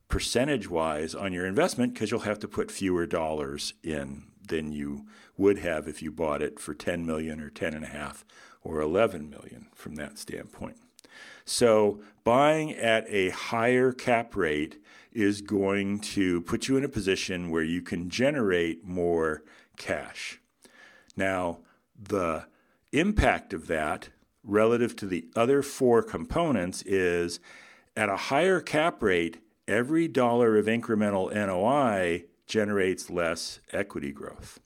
percentage 0.08 0.70
wise 0.70 1.14
on 1.14 1.32
your 1.32 1.46
investment 1.46 1.94
because 1.94 2.12
you'll 2.12 2.22
have 2.22 2.40
to 2.40 2.48
put 2.48 2.72
fewer 2.72 3.06
dollars 3.06 3.74
in 3.84 4.24
than 4.48 4.72
you 4.72 5.06
would 5.38 5.60
have 5.60 5.88
if 5.88 6.02
you 6.02 6.12
bought 6.12 6.42
it 6.42 6.60
for 6.60 6.74
10 6.74 7.06
million 7.06 7.40
or 7.40 7.50
10 7.50 7.74
and 7.74 7.86
a 7.86 7.90
half 7.90 8.26
or 8.64 8.82
11 8.82 9.30
million 9.30 9.68
from 9.74 9.96
that 9.96 10.18
standpoint. 10.18 10.78
So 11.46 12.02
buying 12.24 12.74
at 12.74 13.06
a 13.08 13.30
higher 13.30 13.92
cap 13.92 14.36
rate 14.36 14.82
is 15.12 15.42
going 15.42 16.00
to 16.00 16.42
put 16.42 16.68
you 16.68 16.78
in 16.78 16.84
a 16.84 16.90
position 16.90 17.50
where 17.50 17.64
you 17.64 17.82
can 17.82 18.10
generate 18.10 18.86
more 18.86 19.44
cash. 19.78 20.40
Now, 21.16 21.60
the 21.98 22.46
impact 22.92 23.54
of 23.54 23.68
that 23.68 24.10
relative 24.44 24.96
to 24.98 25.06
the 25.06 25.28
other 25.36 25.62
four 25.62 26.02
components 26.02 26.82
is 26.84 27.40
at 27.96 28.10
a 28.10 28.16
higher 28.16 28.62
cap 28.62 29.04
rate, 29.04 29.38
every 29.68 30.08
dollar 30.08 30.58
of 30.58 30.66
incremental 30.66 31.34
NOI 31.34 32.26
generates 32.48 33.10
less 33.10 33.60
equity 33.72 34.12
growth. 34.12 34.60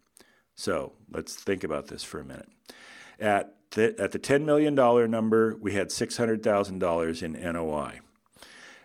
So 0.55 0.93
let's 1.11 1.35
think 1.35 1.63
about 1.63 1.87
this 1.87 2.03
for 2.03 2.19
a 2.19 2.25
minute. 2.25 2.49
At 3.19 3.55
the, 3.71 3.99
at 3.99 4.11
the 4.11 4.19
$10 4.19 4.45
million 4.45 4.75
number, 4.75 5.57
we 5.59 5.73
had 5.73 5.89
$600,000 5.89 7.23
in 7.23 7.53
NOI. 7.53 7.99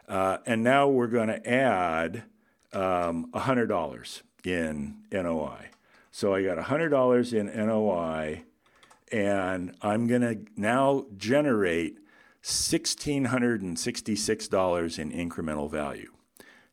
Uh, 0.09 0.39
and 0.47 0.65
now 0.65 0.89
we're 0.89 1.07
going 1.07 1.29
to 1.29 1.49
add 1.49 2.25
um, 2.73 3.31
$100 3.33 4.23
in 4.45 4.97
NOI. 5.13 5.69
So 6.11 6.35
I 6.35 6.43
got 6.43 6.59
$100 6.59 7.33
in 7.35 7.67
NOI, 7.67 8.45
and 9.13 9.77
I'm 9.83 10.07
going 10.07 10.23
to 10.23 10.39
now 10.57 11.05
generate 11.17 11.99
$1,666 12.43 14.99
in 14.99 15.13
incremental 15.13 15.71
value. 15.71 16.11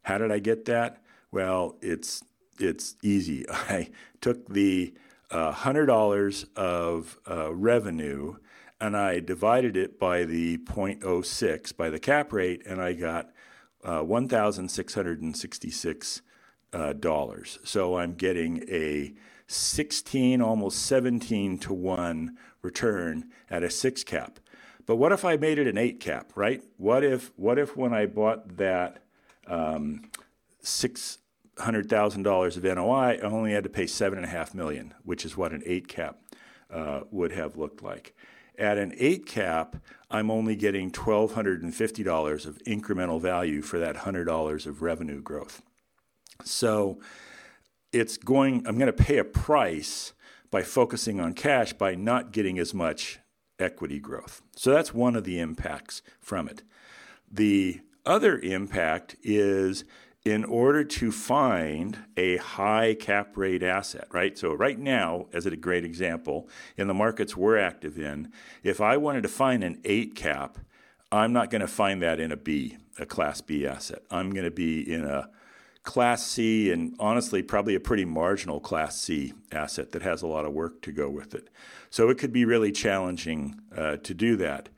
How 0.03 0.17
did 0.17 0.31
I 0.31 0.39
get 0.39 0.63
that? 0.65 1.03
Well, 1.31 1.75
it's 1.81 2.23
it's 2.59 2.95
easy. 3.03 3.45
I 3.49 3.89
took 4.21 4.47
the 4.47 4.93
uh, 5.31 5.51
$100 5.51 6.45
of 6.55 7.17
uh, 7.29 7.53
revenue 7.53 8.37
and 8.79 8.95
I 8.97 9.19
divided 9.19 9.77
it 9.77 9.99
by 9.99 10.25
the 10.25 10.57
0.06 10.57 11.75
by 11.75 11.89
the 11.89 11.99
cap 11.99 12.31
rate, 12.33 12.61
and 12.65 12.81
I 12.81 12.93
got 12.93 13.29
uh, 13.83 14.01
$1,666 14.01 16.21
uh. 16.73 16.93
So 17.63 17.97
I'm 17.97 18.15
getting 18.15 18.63
a 18.69 19.13
16, 19.47 20.41
almost 20.41 20.85
17 20.85 21.57
to 21.59 21.73
1 21.73 22.37
return 22.61 23.29
at 23.49 23.63
a 23.63 23.69
6 23.69 24.03
cap. 24.03 24.39
But 24.85 24.97
what 24.97 25.11
if 25.11 25.25
I 25.25 25.37
made 25.37 25.59
it 25.59 25.67
an 25.67 25.77
8 25.77 25.99
cap, 25.99 26.31
right? 26.35 26.63
What 26.77 27.03
if, 27.03 27.31
what 27.35 27.57
if 27.57 27.75
when 27.75 27.93
I 27.93 28.05
bought 28.05 28.57
that 28.57 29.03
um, 29.47 30.09
$600,000 30.63 32.57
of 32.57 32.63
NOI, 32.63 33.17
I 33.17 33.19
only 33.21 33.53
had 33.53 33.63
to 33.63 33.69
pay 33.69 33.85
7.5 33.85 34.53
million, 34.53 34.93
which 35.03 35.25
is 35.25 35.37
what 35.37 35.51
an 35.51 35.63
8 35.65 35.87
cap 35.87 36.17
uh, 36.71 37.01
would 37.11 37.31
have 37.31 37.57
looked 37.57 37.81
like. 37.83 38.15
At 38.57 38.77
an 38.77 38.93
8 38.97 39.25
cap, 39.25 39.77
I'm 40.09 40.31
only 40.31 40.55
getting 40.55 40.91
$1,250 40.91 42.45
of 42.45 42.57
incremental 42.59 43.21
value 43.21 43.61
for 43.61 43.79
that 43.79 43.97
$100 43.97 44.65
of 44.65 44.81
revenue 44.81 45.21
growth. 45.21 45.61
So 46.43 46.99
it's 47.95 48.17
going, 48.17 48.67
I'm 48.67 48.77
going 48.77 48.93
to 48.93 49.03
pay 49.03 49.17
a 49.17 49.23
price 49.23 50.11
by 50.51 50.63
focusing 50.63 51.21
on 51.21 51.33
cash 51.33 51.71
by 51.71 51.95
not 51.95 52.33
getting 52.33 52.59
as 52.59 52.73
much 52.73 53.19
equity 53.57 53.99
growth. 53.99 54.41
So 54.53 54.71
that's 54.71 54.93
one 54.93 55.15
of 55.15 55.23
the 55.23 55.39
impacts 55.39 56.01
from 56.19 56.49
it. 56.49 56.61
The 57.31 57.79
other 58.05 58.37
impact 58.39 59.15
is 59.23 59.85
in 60.25 60.43
order 60.43 60.83
to 60.83 61.11
find 61.11 61.99
a 62.17 62.35
high 62.37 62.95
cap 62.95 63.37
rate 63.37 63.63
asset, 63.63 64.07
right? 64.11 64.37
So, 64.37 64.53
right 64.53 64.77
now, 64.77 65.27
as 65.31 65.45
a 65.45 65.55
great 65.55 65.85
example, 65.85 66.49
in 66.77 66.87
the 66.87 66.93
markets 66.93 67.37
we're 67.37 67.57
active 67.57 67.97
in, 67.97 68.31
if 68.63 68.81
I 68.81 68.97
wanted 68.97 69.21
to 69.21 69.29
find 69.29 69.63
an 69.63 69.79
eight 69.85 70.15
cap, 70.15 70.57
I'm 71.11 71.31
not 71.31 71.49
going 71.49 71.61
to 71.61 71.67
find 71.67 72.01
that 72.01 72.19
in 72.19 72.31
a 72.31 72.37
B, 72.37 72.77
a 72.97 73.05
class 73.05 73.39
B 73.41 73.67
asset. 73.67 74.01
I'm 74.09 74.31
going 74.31 74.45
to 74.45 74.51
be 74.51 74.81
in 74.81 75.05
a 75.05 75.29
Class 75.85 76.25
C, 76.25 76.71
and 76.71 76.95
honestly, 76.99 77.41
probably 77.41 77.75
a 77.75 77.79
pretty 77.79 78.05
marginal 78.05 78.59
Class 78.59 78.99
C 78.99 79.33
asset 79.51 79.91
that 79.91 80.01
has 80.01 80.21
a 80.21 80.27
lot 80.27 80.45
of 80.45 80.51
work 80.51 80.81
to 80.81 80.91
go 80.91 81.09
with 81.09 81.33
it. 81.33 81.49
So 81.89 82.09
it 82.09 82.17
could 82.17 82.33
be 82.33 82.43
really 82.43 82.71
challenging 82.71 83.61
uh, 83.75 83.97
to 83.97 84.13
do 84.13 84.35
that. 84.37 84.69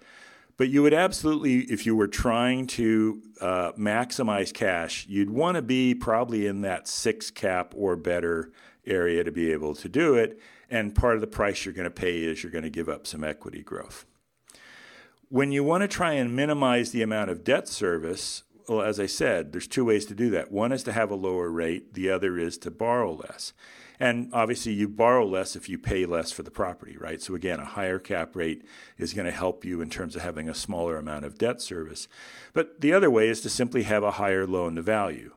But 0.57 0.69
you 0.69 0.81
would 0.81 0.93
absolutely, 0.93 1.59
if 1.71 1.85
you 1.85 1.95
were 1.95 2.07
trying 2.07 2.67
to 2.67 3.21
uh, 3.39 3.71
maximize 3.73 4.51
cash, 4.51 5.05
you'd 5.07 5.29
want 5.29 5.55
to 5.55 5.61
be 5.61 5.93
probably 5.93 6.47
in 6.47 6.61
that 6.61 6.87
six 6.87 7.29
cap 7.29 7.73
or 7.75 7.95
better 7.95 8.51
area 8.85 9.23
to 9.23 9.31
be 9.31 9.51
able 9.51 9.75
to 9.75 9.87
do 9.87 10.15
it. 10.15 10.39
And 10.69 10.95
part 10.95 11.15
of 11.15 11.21
the 11.21 11.27
price 11.27 11.63
you're 11.63 11.73
going 11.73 11.85
to 11.85 11.91
pay 11.91 12.23
is 12.23 12.43
you're 12.43 12.51
going 12.51 12.63
to 12.63 12.69
give 12.69 12.89
up 12.89 13.07
some 13.07 13.23
equity 13.23 13.61
growth. 13.61 14.05
When 15.29 15.51
you 15.51 15.63
want 15.63 15.81
to 15.81 15.87
try 15.87 16.13
and 16.13 16.35
minimize 16.35 16.91
the 16.91 17.01
amount 17.01 17.29
of 17.29 17.43
debt 17.43 17.67
service, 17.67 18.43
well, 18.67 18.81
as 18.81 18.99
I 18.99 19.05
said, 19.05 19.51
there's 19.51 19.67
two 19.67 19.85
ways 19.85 20.05
to 20.07 20.15
do 20.15 20.29
that. 20.31 20.51
One 20.51 20.71
is 20.71 20.83
to 20.83 20.91
have 20.91 21.09
a 21.09 21.15
lower 21.15 21.49
rate, 21.49 21.93
the 21.93 22.09
other 22.09 22.37
is 22.37 22.57
to 22.59 22.71
borrow 22.71 23.13
less. 23.13 23.53
And 23.99 24.29
obviously, 24.31 24.73
you 24.73 24.87
borrow 24.87 25.25
less 25.25 25.55
if 25.55 25.69
you 25.69 25.79
pay 25.79 26.05
less 26.05 26.31
for 26.31 26.43
the 26.43 26.51
property, 26.51 26.97
right? 26.97 27.21
So, 27.21 27.33
again, 27.33 27.59
a 27.59 27.65
higher 27.65 27.97
cap 27.97 28.35
rate 28.35 28.63
is 28.97 29.13
going 29.13 29.25
to 29.25 29.31
help 29.31 29.65
you 29.65 29.81
in 29.81 29.89
terms 29.89 30.15
of 30.15 30.21
having 30.21 30.47
a 30.47 30.53
smaller 30.53 30.97
amount 30.97 31.25
of 31.25 31.37
debt 31.37 31.61
service. 31.61 32.07
But 32.53 32.81
the 32.81 32.93
other 32.93 33.09
way 33.09 33.27
is 33.27 33.41
to 33.41 33.49
simply 33.49 33.83
have 33.83 34.03
a 34.03 34.11
higher 34.11 34.45
loan 34.45 34.75
to 34.75 34.83
value. 34.83 35.33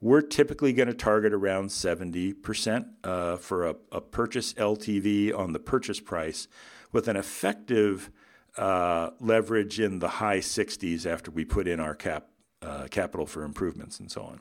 We're 0.00 0.20
typically 0.20 0.72
going 0.72 0.88
to 0.88 0.94
target 0.94 1.32
around 1.32 1.70
70% 1.70 2.86
uh, 3.02 3.36
for 3.36 3.66
a, 3.66 3.76
a, 3.90 4.00
purchase 4.02 4.52
LTV 4.52 5.36
on 5.36 5.52
the 5.52 5.58
purchase 5.58 5.98
price 5.98 6.46
with 6.92 7.08
an 7.08 7.16
effective 7.16 8.10
uh, 8.58 9.10
leverage 9.18 9.80
in 9.80 10.00
the 10.00 10.08
high 10.08 10.40
60s 10.40 11.06
after 11.06 11.30
we 11.30 11.44
put 11.44 11.66
in 11.66 11.80
our 11.80 11.94
cap 11.94 12.28
uh, 12.64 12.88
capital 12.90 13.26
for 13.26 13.42
improvements 13.44 14.00
and 14.00 14.10
so 14.10 14.22
on. 14.22 14.40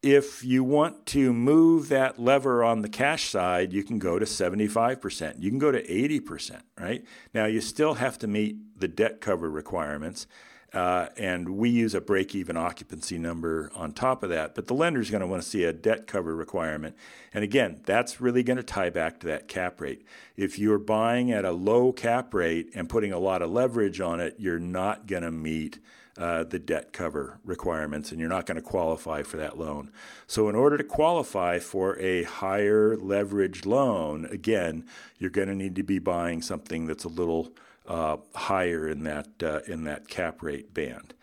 If 0.00 0.44
you 0.44 0.62
want 0.62 1.06
to 1.06 1.32
move 1.32 1.88
that 1.88 2.20
lever 2.20 2.62
on 2.62 2.82
the 2.82 2.88
cash 2.88 3.30
side, 3.30 3.72
you 3.72 3.82
can 3.82 3.98
go 3.98 4.18
to 4.18 4.24
75%. 4.24 5.42
You 5.42 5.50
can 5.50 5.58
go 5.58 5.72
to 5.72 5.82
80%, 5.82 6.60
right? 6.78 7.04
Now, 7.34 7.46
you 7.46 7.60
still 7.60 7.94
have 7.94 8.16
to 8.18 8.28
meet 8.28 8.56
the 8.78 8.86
debt 8.86 9.20
cover 9.20 9.50
requirements. 9.50 10.28
Uh, 10.72 11.08
and 11.16 11.48
we 11.56 11.70
use 11.70 11.94
a 11.94 12.00
break 12.00 12.34
even 12.34 12.56
occupancy 12.56 13.16
number 13.16 13.70
on 13.74 13.92
top 13.92 14.22
of 14.22 14.28
that. 14.28 14.54
But 14.54 14.66
the 14.66 14.74
lender 14.74 15.00
is 15.00 15.10
going 15.10 15.22
to 15.22 15.26
want 15.26 15.42
to 15.42 15.48
see 15.48 15.64
a 15.64 15.72
debt 15.72 16.06
cover 16.06 16.36
requirement. 16.36 16.94
And 17.32 17.42
again, 17.42 17.80
that's 17.86 18.20
really 18.20 18.42
going 18.42 18.58
to 18.58 18.62
tie 18.62 18.90
back 18.90 19.18
to 19.20 19.26
that 19.28 19.48
cap 19.48 19.80
rate. 19.80 20.04
If 20.36 20.58
you're 20.58 20.78
buying 20.78 21.32
at 21.32 21.46
a 21.46 21.52
low 21.52 21.92
cap 21.92 22.34
rate 22.34 22.70
and 22.74 22.88
putting 22.88 23.12
a 23.12 23.18
lot 23.18 23.40
of 23.40 23.50
leverage 23.50 24.00
on 24.00 24.20
it, 24.20 24.34
you're 24.38 24.58
not 24.58 25.06
going 25.06 25.22
to 25.22 25.30
meet 25.30 25.78
uh, 26.18 26.42
the 26.42 26.58
debt 26.58 26.92
cover 26.92 27.38
requirements 27.44 28.10
and 28.10 28.20
you're 28.20 28.28
not 28.28 28.44
going 28.44 28.56
to 28.56 28.62
qualify 28.62 29.22
for 29.22 29.36
that 29.36 29.56
loan. 29.56 29.90
So, 30.26 30.48
in 30.48 30.56
order 30.56 30.76
to 30.76 30.84
qualify 30.84 31.60
for 31.60 31.98
a 31.98 32.24
higher 32.24 32.96
leverage 32.96 33.64
loan, 33.64 34.26
again, 34.26 34.84
you're 35.18 35.30
going 35.30 35.48
to 35.48 35.54
need 35.54 35.76
to 35.76 35.82
be 35.82 36.00
buying 36.00 36.42
something 36.42 36.86
that's 36.86 37.04
a 37.04 37.08
little 37.08 37.52
uh, 37.86 38.18
higher 38.34 38.88
in 38.88 39.04
that 39.04 39.28
uh, 39.42 39.60
in 39.66 39.84
that 39.84 40.08
cap 40.08 40.42
rate 40.42 40.74
band. 40.74 41.14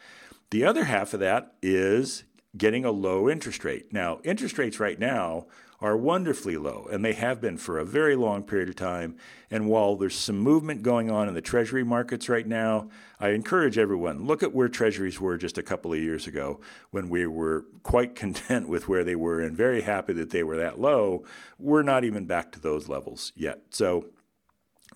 The 0.52 0.64
other 0.64 0.86
half 0.86 1.14
of 1.14 1.20
that 1.20 1.54
is 1.62 2.24
getting 2.58 2.86
a 2.86 2.92
low 2.92 3.30
interest 3.30 3.66
rate. 3.66 3.92
Now, 3.92 4.20
interest 4.24 4.58
rates 4.58 4.80
right 4.80 4.98
now 4.98 5.48
are 5.82 5.98
wonderfully 5.98 6.58
low, 6.58 6.88
and 6.92 7.04
they 7.04 7.14
have 7.14 7.42
been 7.42 7.58
for 7.58 7.78
a 7.78 7.86
very 7.86 8.16
long 8.16 8.44
period 8.44 8.70
of 8.70 8.76
time. 8.76 9.16
And 9.52 9.68
while 9.68 9.96
there's 9.96 10.16
some 10.16 10.40
movement 10.40 10.84
going 10.84 11.12
on 11.12 11.28
in 11.28 11.34
the 11.34 11.42
treasury 11.42 11.84
markets 11.84 12.30
right 12.30 12.48
now, 12.48 12.90
I 13.20 13.30
encourage 13.30 13.78
everyone 13.78 14.26
look 14.26 14.42
at 14.42 14.54
where 14.54 14.70
treasuries 14.70 15.20
were 15.20 15.38
just 15.38 15.58
a 15.58 15.64
couple 15.64 15.94
of 15.94 16.00
years 16.00 16.28
ago 16.28 16.62
when 16.92 17.10
we 17.10 17.28
were 17.28 17.66
quite 17.84 18.16
content 18.16 18.70
with 18.70 18.88
where 18.88 19.04
they 19.04 19.16
were 19.16 19.42
and 19.42 19.56
very 19.56 19.82
happy 19.82 20.14
that 20.14 20.30
they 20.30 20.44
were 20.44 20.58
that 20.58 20.80
low. 20.80 21.24
We're 21.60 21.84
not 21.84 22.04
even 22.04 22.26
back 22.26 22.52
to 22.54 22.60
those 22.60 22.88
levels 22.88 23.32
yet. 23.36 23.62
So 23.70 24.06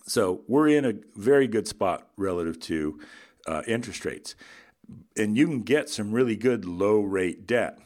so 0.06 0.42
we're 0.48 0.68
in 0.68 0.84
a 0.84 0.94
very 1.14 1.46
good 1.46 1.68
spot 1.68 2.08
relative 2.16 2.58
to 2.60 2.98
uh, 3.46 3.62
interest 3.66 4.04
rates. 4.04 4.34
And 5.16 5.36
you 5.36 5.46
can 5.46 5.62
get 5.62 5.88
some 5.88 6.12
really 6.12 6.36
good 6.36 6.64
low 6.64 7.00
rate 7.00 7.46
debt. 7.46 7.78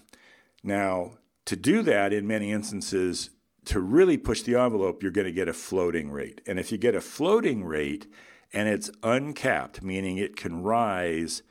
Now, 0.63 1.19
to 1.47 1.57
do 1.57 1.83
that 1.83 2.13
in 2.13 2.27
many 2.27 2.53
instances, 2.53 3.31
to 3.67 3.81
really 3.81 4.17
push 4.17 4.43
the 4.43 4.57
envelope, 4.57 5.03
you're 5.03 5.13
going 5.13 5.27
to 5.27 5.33
get 5.33 5.49
a 5.49 5.53
floating 5.53 6.11
rate. 6.11 6.41
And 6.47 6.59
if 6.59 6.71
you 6.71 6.79
get 6.79 6.95
a 6.95 7.01
floating 7.01 7.65
rate 7.65 8.07
and 8.53 8.69
it's 8.69 8.91
uncapped, 9.03 9.83
meaning 9.83 10.19
it 10.19 10.37
can 10.37 10.63
rise 10.63 11.43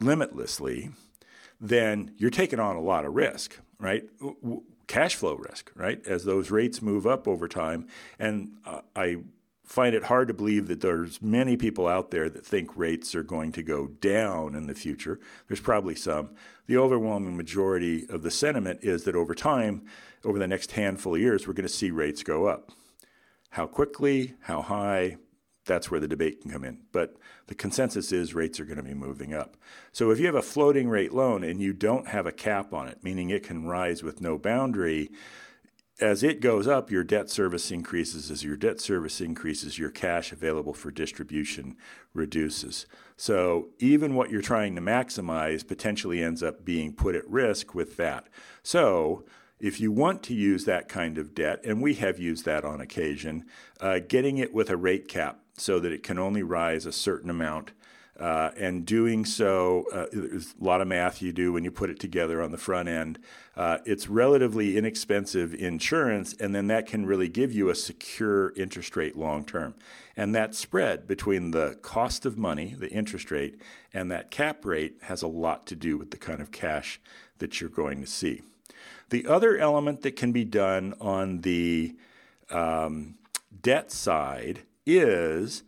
limitlessly, 0.00 0.90
then 1.60 2.12
you're 2.16 2.30
taking 2.30 2.58
on 2.58 2.76
a 2.76 2.80
lot 2.80 3.04
of 3.04 3.14
risk, 3.14 3.58
right? 3.78 4.04
Cash 4.86 5.14
flow 5.14 5.34
risk, 5.34 5.70
right? 5.74 6.04
As 6.06 6.24
those 6.24 6.50
rates 6.50 6.82
move 6.82 7.06
up 7.06 7.28
over 7.28 7.48
time. 7.48 7.86
And 8.18 8.52
uh, 8.66 8.80
I 8.96 9.18
find 9.72 9.94
it 9.94 10.04
hard 10.04 10.28
to 10.28 10.34
believe 10.34 10.68
that 10.68 10.82
there's 10.82 11.22
many 11.22 11.56
people 11.56 11.88
out 11.88 12.10
there 12.10 12.28
that 12.28 12.44
think 12.44 12.76
rates 12.76 13.14
are 13.14 13.22
going 13.22 13.50
to 13.50 13.62
go 13.62 13.86
down 13.86 14.54
in 14.54 14.66
the 14.66 14.74
future. 14.74 15.18
There's 15.48 15.62
probably 15.62 15.94
some. 15.94 16.34
The 16.66 16.76
overwhelming 16.76 17.38
majority 17.38 18.06
of 18.10 18.22
the 18.22 18.30
sentiment 18.30 18.80
is 18.82 19.04
that 19.04 19.16
over 19.16 19.34
time, 19.34 19.86
over 20.26 20.38
the 20.38 20.46
next 20.46 20.72
handful 20.72 21.14
of 21.14 21.22
years, 21.22 21.48
we're 21.48 21.54
going 21.54 21.66
to 21.66 21.72
see 21.72 21.90
rates 21.90 22.22
go 22.22 22.44
up. 22.44 22.70
How 23.48 23.66
quickly, 23.66 24.34
how 24.42 24.60
high, 24.60 25.16
that's 25.64 25.90
where 25.90 26.00
the 26.00 26.08
debate 26.08 26.42
can 26.42 26.50
come 26.50 26.64
in. 26.64 26.80
But 26.92 27.16
the 27.46 27.54
consensus 27.54 28.12
is 28.12 28.34
rates 28.34 28.60
are 28.60 28.66
going 28.66 28.76
to 28.76 28.82
be 28.82 28.92
moving 28.92 29.32
up. 29.32 29.56
So 29.90 30.10
if 30.10 30.20
you 30.20 30.26
have 30.26 30.34
a 30.34 30.42
floating 30.42 30.90
rate 30.90 31.14
loan 31.14 31.42
and 31.42 31.62
you 31.62 31.72
don't 31.72 32.08
have 32.08 32.26
a 32.26 32.32
cap 32.32 32.74
on 32.74 32.88
it, 32.88 32.98
meaning 33.02 33.30
it 33.30 33.42
can 33.42 33.64
rise 33.64 34.02
with 34.02 34.20
no 34.20 34.36
boundary, 34.36 35.10
as 36.02 36.22
it 36.22 36.40
goes 36.40 36.66
up, 36.66 36.90
your 36.90 37.04
debt 37.04 37.30
service 37.30 37.70
increases. 37.70 38.30
As 38.30 38.42
your 38.42 38.56
debt 38.56 38.80
service 38.80 39.20
increases, 39.20 39.78
your 39.78 39.90
cash 39.90 40.32
available 40.32 40.74
for 40.74 40.90
distribution 40.90 41.76
reduces. 42.12 42.86
So 43.16 43.68
even 43.78 44.14
what 44.14 44.30
you're 44.30 44.42
trying 44.42 44.74
to 44.74 44.82
maximize 44.82 45.66
potentially 45.66 46.22
ends 46.22 46.42
up 46.42 46.64
being 46.64 46.92
put 46.92 47.14
at 47.14 47.28
risk 47.28 47.74
with 47.74 47.96
that. 47.96 48.28
So 48.62 49.24
if 49.60 49.80
you 49.80 49.92
want 49.92 50.24
to 50.24 50.34
use 50.34 50.64
that 50.64 50.88
kind 50.88 51.18
of 51.18 51.34
debt, 51.34 51.60
and 51.64 51.80
we 51.80 51.94
have 51.94 52.18
used 52.18 52.44
that 52.44 52.64
on 52.64 52.80
occasion, 52.80 53.44
uh, 53.80 54.00
getting 54.00 54.38
it 54.38 54.52
with 54.52 54.68
a 54.70 54.76
rate 54.76 55.06
cap 55.06 55.38
so 55.56 55.78
that 55.78 55.92
it 55.92 56.02
can 56.02 56.18
only 56.18 56.42
rise 56.42 56.84
a 56.84 56.92
certain 56.92 57.30
amount 57.30 57.70
uh, 58.22 58.52
and 58.56 58.86
doing 58.86 59.24
so, 59.24 59.84
uh, 59.92 60.06
there's 60.12 60.54
a 60.60 60.64
lot 60.64 60.80
of 60.80 60.86
math 60.86 61.20
you 61.20 61.32
do 61.32 61.52
when 61.52 61.64
you 61.64 61.72
put 61.72 61.90
it 61.90 61.98
together 61.98 62.40
on 62.40 62.52
the 62.52 62.56
front 62.56 62.88
end. 62.88 63.18
Uh, 63.56 63.78
it's 63.84 64.08
relatively 64.08 64.78
inexpensive 64.78 65.52
insurance, 65.52 66.32
and 66.38 66.54
then 66.54 66.68
that 66.68 66.86
can 66.86 67.04
really 67.04 67.26
give 67.26 67.52
you 67.52 67.68
a 67.68 67.74
secure 67.74 68.52
interest 68.54 68.94
rate 68.94 69.16
long 69.16 69.44
term. 69.44 69.74
And 70.16 70.32
that 70.36 70.54
spread 70.54 71.08
between 71.08 71.50
the 71.50 71.76
cost 71.82 72.24
of 72.24 72.38
money, 72.38 72.76
the 72.78 72.88
interest 72.90 73.32
rate, 73.32 73.60
and 73.92 74.08
that 74.12 74.30
cap 74.30 74.64
rate 74.64 74.98
has 75.02 75.22
a 75.22 75.28
lot 75.28 75.66
to 75.66 75.74
do 75.74 75.98
with 75.98 76.12
the 76.12 76.16
kind 76.16 76.40
of 76.40 76.52
cash 76.52 77.00
that 77.38 77.60
you're 77.60 77.70
going 77.70 78.00
to 78.02 78.06
see. 78.06 78.42
The 79.10 79.26
other 79.26 79.58
element 79.58 80.02
that 80.02 80.14
can 80.14 80.30
be 80.30 80.44
done 80.44 80.94
on 81.00 81.40
the 81.40 81.96
um, 82.52 83.16
debt 83.62 83.90
side 83.90 84.60
is 84.86 85.64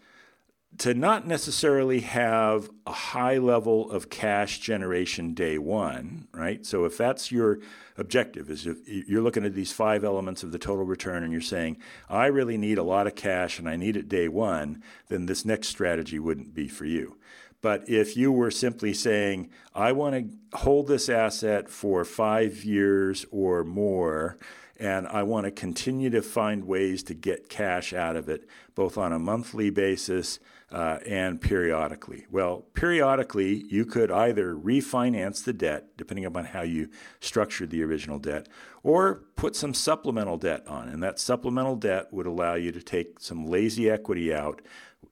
to 0.78 0.92
not 0.94 1.26
necessarily 1.26 2.00
have 2.00 2.68
a 2.86 2.92
high 2.92 3.38
level 3.38 3.90
of 3.90 4.10
cash 4.10 4.58
generation 4.58 5.32
day 5.34 5.56
one, 5.56 6.26
right? 6.32 6.66
So 6.66 6.84
if 6.84 6.96
that's 6.96 7.30
your 7.30 7.60
objective, 7.96 8.50
is 8.50 8.66
if 8.66 8.78
you're 8.88 9.22
looking 9.22 9.44
at 9.44 9.54
these 9.54 9.72
five 9.72 10.02
elements 10.02 10.42
of 10.42 10.52
the 10.52 10.58
total 10.58 10.84
return 10.84 11.22
and 11.22 11.32
you're 11.32 11.40
saying, 11.40 11.76
I 12.08 12.26
really 12.26 12.56
need 12.56 12.78
a 12.78 12.82
lot 12.82 13.06
of 13.06 13.14
cash 13.14 13.58
and 13.58 13.68
I 13.68 13.76
need 13.76 13.96
it 13.96 14.08
day 14.08 14.28
one, 14.28 14.82
then 15.08 15.26
this 15.26 15.44
next 15.44 15.68
strategy 15.68 16.18
wouldn't 16.18 16.54
be 16.54 16.66
for 16.66 16.86
you. 16.86 17.16
But 17.62 17.88
if 17.88 18.16
you 18.16 18.32
were 18.32 18.50
simply 18.50 18.92
saying, 18.92 19.50
I 19.74 19.92
want 19.92 20.14
to 20.52 20.58
hold 20.58 20.88
this 20.88 21.08
asset 21.08 21.70
for 21.70 22.04
five 22.04 22.64
years 22.64 23.24
or 23.30 23.64
more, 23.64 24.38
and 24.78 25.06
I 25.06 25.22
want 25.22 25.44
to 25.44 25.50
continue 25.50 26.10
to 26.10 26.20
find 26.20 26.64
ways 26.64 27.02
to 27.04 27.14
get 27.14 27.48
cash 27.48 27.92
out 27.92 28.16
of 28.16 28.28
it, 28.28 28.46
both 28.74 28.98
on 28.98 29.12
a 29.12 29.18
monthly 29.18 29.70
basis 29.70 30.40
uh, 30.74 30.98
and 31.06 31.40
periodically. 31.40 32.26
Well, 32.32 32.66
periodically, 32.74 33.64
you 33.70 33.86
could 33.86 34.10
either 34.10 34.56
refinance 34.56 35.44
the 35.44 35.52
debt, 35.52 35.96
depending 35.96 36.24
upon 36.24 36.46
how 36.46 36.62
you 36.62 36.88
structured 37.20 37.70
the 37.70 37.84
original 37.84 38.18
debt, 38.18 38.48
or 38.82 39.22
put 39.36 39.54
some 39.54 39.72
supplemental 39.72 40.36
debt 40.36 40.66
on. 40.66 40.88
And 40.88 41.00
that 41.00 41.20
supplemental 41.20 41.76
debt 41.76 42.12
would 42.12 42.26
allow 42.26 42.54
you 42.54 42.72
to 42.72 42.82
take 42.82 43.20
some 43.20 43.46
lazy 43.46 43.88
equity 43.88 44.34
out 44.34 44.62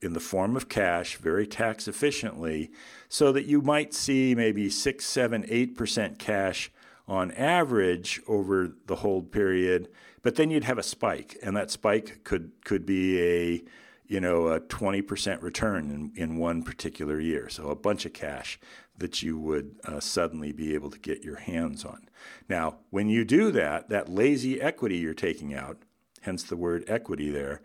in 0.01 0.11
the 0.11 0.19
form 0.19 0.57
of 0.57 0.67
cash 0.67 1.15
very 1.15 1.47
tax 1.47 1.87
efficiently 1.87 2.69
so 3.07 3.31
that 3.31 3.45
you 3.45 3.61
might 3.61 3.93
see 3.93 4.35
maybe 4.35 4.69
6, 4.69 5.05
7, 5.05 5.43
8% 5.43 6.19
cash 6.19 6.73
on 7.07 7.31
average 7.31 8.21
over 8.27 8.75
the 8.87 8.97
hold 8.97 9.31
period, 9.31 9.87
but 10.23 10.35
then 10.35 10.51
you'd 10.51 10.65
have 10.65 10.77
a 10.77 10.83
spike, 10.83 11.37
and 11.41 11.55
that 11.55 11.71
spike 11.71 12.23
could 12.23 12.51
could 12.63 12.85
be 12.85 13.21
a 13.21 13.63
you 14.07 14.19
know 14.19 14.47
a 14.47 14.59
20% 14.59 15.41
return 15.41 16.11
in, 16.15 16.21
in 16.21 16.37
one 16.37 16.63
particular 16.63 17.19
year. 17.19 17.49
So 17.49 17.69
a 17.69 17.75
bunch 17.75 18.05
of 18.05 18.13
cash 18.13 18.59
that 18.97 19.23
you 19.23 19.37
would 19.39 19.75
uh, 19.85 19.99
suddenly 19.99 20.51
be 20.51 20.73
able 20.73 20.91
to 20.91 20.99
get 20.99 21.23
your 21.23 21.37
hands 21.37 21.83
on. 21.83 22.07
Now, 22.47 22.77
when 22.89 23.09
you 23.09 23.25
do 23.25 23.51
that, 23.51 23.89
that 23.89 24.09
lazy 24.09 24.61
equity 24.61 24.97
you're 24.97 25.13
taking 25.13 25.53
out, 25.53 25.79
hence 26.21 26.43
the 26.43 26.57
word 26.57 26.83
equity 26.87 27.29
there, 27.31 27.61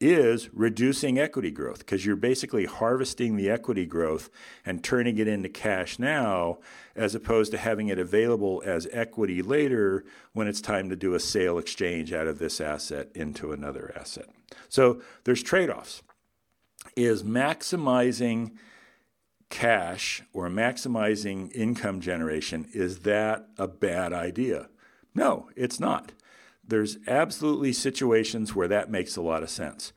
is 0.00 0.52
reducing 0.52 1.18
equity 1.18 1.50
growth 1.50 1.78
because 1.78 2.04
you're 2.04 2.16
basically 2.16 2.66
harvesting 2.66 3.36
the 3.36 3.48
equity 3.48 3.86
growth 3.86 4.28
and 4.64 4.84
turning 4.84 5.16
it 5.18 5.26
into 5.26 5.48
cash 5.48 5.98
now 5.98 6.58
as 6.94 7.14
opposed 7.14 7.50
to 7.50 7.58
having 7.58 7.88
it 7.88 7.98
available 7.98 8.62
as 8.66 8.86
equity 8.92 9.40
later 9.40 10.04
when 10.32 10.46
it's 10.46 10.60
time 10.60 10.90
to 10.90 10.96
do 10.96 11.14
a 11.14 11.20
sale 11.20 11.56
exchange 11.56 12.12
out 12.12 12.26
of 12.26 12.38
this 12.38 12.60
asset 12.60 13.08
into 13.14 13.52
another 13.52 13.92
asset. 13.98 14.28
So 14.68 15.00
there's 15.24 15.42
trade-offs. 15.42 16.02
Is 16.94 17.22
maximizing 17.22 18.52
cash 19.48 20.22
or 20.32 20.48
maximizing 20.48 21.52
income 21.52 22.00
generation 22.00 22.66
is 22.72 23.00
that 23.00 23.48
a 23.56 23.66
bad 23.66 24.12
idea? 24.12 24.68
No, 25.14 25.48
it's 25.56 25.80
not 25.80 26.12
there's 26.68 26.98
absolutely 27.06 27.72
situations 27.72 28.54
where 28.54 28.68
that 28.68 28.90
makes 28.90 29.16
a 29.16 29.22
lot 29.22 29.42
of 29.42 29.50
sense. 29.50 29.92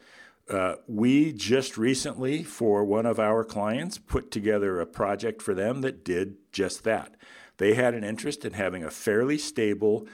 Uh, 0.50 0.76
we 0.88 1.32
just 1.32 1.78
recently, 1.78 2.44
for 2.44 2.84
one 2.84 3.06
of 3.06 3.20
our 3.20 3.44
clients, 3.44 3.98
put 3.98 4.32
together 4.32 4.80
a 4.80 4.86
project 4.86 5.42
for 5.42 5.54
them 5.54 5.82
that 5.82 6.04
did 6.04 6.38
just 6.52 6.84
that. 6.84 7.16
They 7.58 7.76
had 7.76 7.94
an 7.94 8.04
interest 8.04 8.46
in 8.46 8.54
having 8.54 8.84
a 8.84 8.90
fairly 8.90 9.38
stable, 9.38 10.08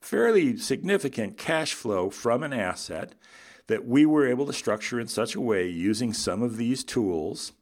fairly 0.00 0.56
significant 0.56 1.36
cash 1.36 1.74
flow 1.74 2.08
from 2.08 2.42
an 2.42 2.52
asset 2.52 3.14
that 3.66 3.84
we 3.84 4.06
were 4.06 4.26
able 4.26 4.46
to 4.46 4.52
structure 4.52 4.98
in 4.98 5.08
such 5.08 5.34
a 5.34 5.40
way 5.40 5.68
using 5.68 6.12
some 6.12 6.42
of 6.42 6.56
these 6.56 6.84
tools, 6.84 7.52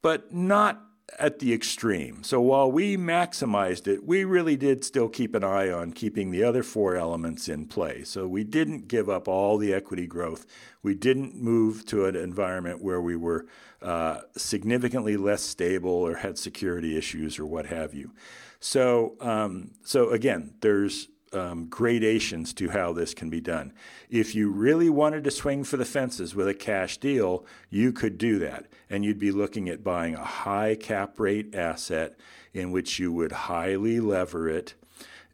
but 0.00 0.32
not 0.32 0.87
at 1.18 1.38
the 1.38 1.52
extreme. 1.52 2.22
So 2.22 2.40
while 2.40 2.70
we 2.70 2.96
maximized 2.96 3.86
it, 3.86 4.04
we 4.04 4.24
really 4.24 4.56
did 4.56 4.84
still 4.84 5.08
keep 5.08 5.34
an 5.34 5.44
eye 5.44 5.70
on 5.70 5.92
keeping 5.92 6.30
the 6.30 6.44
other 6.44 6.62
four 6.62 6.96
elements 6.96 7.48
in 7.48 7.66
play. 7.66 8.04
So 8.04 8.28
we 8.28 8.44
didn't 8.44 8.88
give 8.88 9.08
up 9.08 9.26
all 9.26 9.58
the 9.58 9.72
equity 9.72 10.06
growth. 10.06 10.46
We 10.82 10.94
didn't 10.94 11.34
move 11.34 11.86
to 11.86 12.06
an 12.06 12.16
environment 12.16 12.82
where 12.82 13.00
we 13.00 13.16
were 13.16 13.46
uh, 13.82 14.20
significantly 14.36 15.16
less 15.16 15.42
stable 15.42 15.90
or 15.90 16.16
had 16.16 16.38
security 16.38 16.96
issues 16.96 17.38
or 17.38 17.46
what 17.46 17.66
have 17.66 17.94
you. 17.94 18.12
So, 18.60 19.16
um, 19.20 19.72
so 19.84 20.10
again, 20.10 20.54
there's 20.60 21.08
um, 21.32 21.66
gradations 21.66 22.52
to 22.54 22.70
how 22.70 22.92
this 22.92 23.14
can 23.14 23.30
be 23.30 23.40
done. 23.40 23.72
If 24.08 24.34
you 24.34 24.50
really 24.50 24.90
wanted 24.90 25.24
to 25.24 25.30
swing 25.30 25.64
for 25.64 25.76
the 25.76 25.84
fences 25.84 26.34
with 26.34 26.48
a 26.48 26.54
cash 26.54 26.98
deal, 26.98 27.44
you 27.70 27.92
could 27.92 28.18
do 28.18 28.38
that. 28.38 28.66
And 28.90 29.04
you'd 29.04 29.18
be 29.18 29.32
looking 29.32 29.68
at 29.68 29.84
buying 29.84 30.14
a 30.14 30.24
high 30.24 30.74
cap 30.74 31.18
rate 31.18 31.54
asset 31.54 32.16
in 32.52 32.70
which 32.70 32.98
you 32.98 33.12
would 33.12 33.32
highly 33.32 34.00
lever 34.00 34.48
it. 34.48 34.74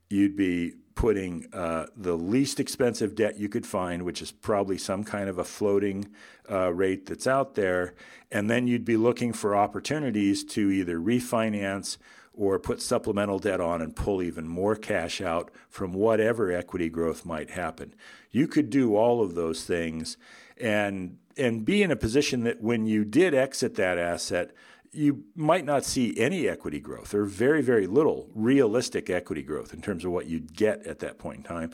You'd 0.08 0.36
be 0.36 0.74
putting 0.94 1.46
uh, 1.52 1.86
the 1.96 2.16
least 2.16 2.60
expensive 2.60 3.14
debt 3.14 3.38
you 3.38 3.48
could 3.48 3.66
find, 3.66 4.04
which 4.04 4.22
is 4.22 4.30
probably 4.30 4.78
some 4.78 5.02
kind 5.04 5.28
of 5.28 5.38
a 5.38 5.44
floating 5.44 6.08
uh, 6.50 6.72
rate 6.72 7.06
that's 7.06 7.26
out 7.26 7.54
there. 7.54 7.94
And 8.30 8.48
then 8.48 8.66
you'd 8.66 8.84
be 8.84 8.96
looking 8.96 9.32
for 9.32 9.56
opportunities 9.56 10.44
to 10.44 10.70
either 10.70 10.98
refinance 10.98 11.98
or 12.36 12.58
put 12.58 12.82
supplemental 12.82 13.38
debt 13.38 13.60
on 13.60 13.80
and 13.80 13.94
pull 13.94 14.22
even 14.22 14.46
more 14.48 14.76
cash 14.76 15.20
out 15.20 15.50
from 15.68 15.92
whatever 15.92 16.50
equity 16.52 16.88
growth 16.88 17.24
might 17.24 17.50
happen. 17.50 17.94
You 18.30 18.48
could 18.48 18.70
do 18.70 18.96
all 18.96 19.22
of 19.22 19.34
those 19.34 19.64
things 19.64 20.16
and 20.56 21.18
and 21.36 21.64
be 21.64 21.82
in 21.82 21.90
a 21.90 21.96
position 21.96 22.44
that 22.44 22.62
when 22.62 22.86
you 22.86 23.04
did 23.04 23.34
exit 23.34 23.74
that 23.74 23.98
asset, 23.98 24.52
you 24.92 25.24
might 25.34 25.64
not 25.64 25.84
see 25.84 26.14
any 26.16 26.48
equity 26.48 26.78
growth 26.78 27.12
or 27.12 27.24
very, 27.24 27.60
very 27.60 27.86
little 27.86 28.28
realistic 28.34 29.10
equity 29.10 29.42
growth 29.42 29.74
in 29.74 29.80
terms 29.80 30.04
of 30.04 30.12
what 30.12 30.26
you'd 30.26 30.54
get 30.54 30.86
at 30.86 31.00
that 31.00 31.18
point 31.18 31.38
in 31.38 31.42
time 31.42 31.72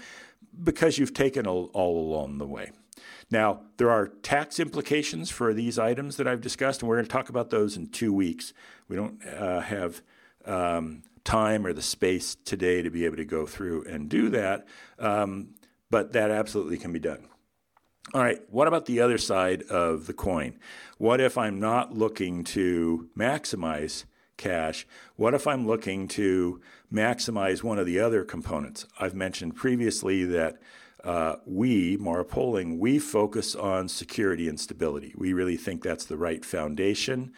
because 0.63 0.99
you've 0.99 1.15
taken 1.15 1.47
all, 1.47 1.71
along 1.75 2.39
the 2.39 2.47
way. 2.47 2.71
Now, 3.31 3.61
there 3.77 3.91
are 3.91 4.09
tax 4.09 4.59
implications 4.59 5.31
for 5.31 5.55
these 5.55 5.79
items 5.79 6.17
that 6.17 6.27
I've 6.27 6.41
discussed, 6.41 6.83
and 6.83 6.89
we're 6.89 6.97
going 6.97 7.07
to 7.07 7.13
talk 7.13 7.29
about 7.29 7.51
those 7.51 7.77
in 7.77 7.89
two 7.89 8.13
weeks. 8.13 8.53
We 8.89 8.97
don't 8.97 9.25
uh, 9.27 9.61
have 9.61 10.03
um, 10.45 11.03
time 11.25 11.67
or 11.67 11.73
the 11.73 11.83
space 11.83 12.37
today 12.45 12.83
to 12.83 12.91
be 12.91 13.05
able 13.05 13.17
to 13.17 13.25
go 13.25 13.47
through 13.47 13.85
and 13.85 14.09
do 14.09 14.29
that, 14.31 14.67
um, 14.99 15.51
but 15.91 16.13
that 16.13 16.31
absolutely 16.31 16.79
can 16.79 16.93
be 16.93 16.99
done. 16.99 17.27
All 18.13 18.23
right, 18.23 18.41
what 18.51 18.67
about 18.67 18.87
the 18.87 19.01
other 19.01 19.19
side 19.19 19.63
of 19.65 20.07
the 20.07 20.13
coin? 20.13 20.59
What 20.99 21.21
if 21.21 21.39
I'm 21.39 21.61
not 21.61 21.97
looking 21.97 22.43
to 22.45 23.09
maximize 23.17 24.05
cash? 24.37 24.87
What 25.17 25.35
if 25.35 25.47
I'm 25.47 25.67
looking 25.67 26.09
to 26.09 26.61
maximize 26.93 27.63
one 27.63 27.79
of 27.79 27.87
the 27.87 28.01
other 28.01 28.25
components? 28.25 28.87
I've 28.99 29.15
mentioned 29.15 29.55
previously 29.55 30.25
that 30.25 30.57
uh, 31.05 31.37
we, 31.47 31.97
Mara 31.99 32.25
Poling, 32.25 32.79
we 32.79 32.99
focus 32.99 33.55
on 33.55 33.89
security 33.89 34.49
and 34.49 34.59
stability. 34.59 35.15
We 35.17 35.33
really 35.33 35.57
think 35.57 35.83
that's 35.83 36.05
the 36.05 36.17
right 36.17 36.45
foundation 36.45 37.33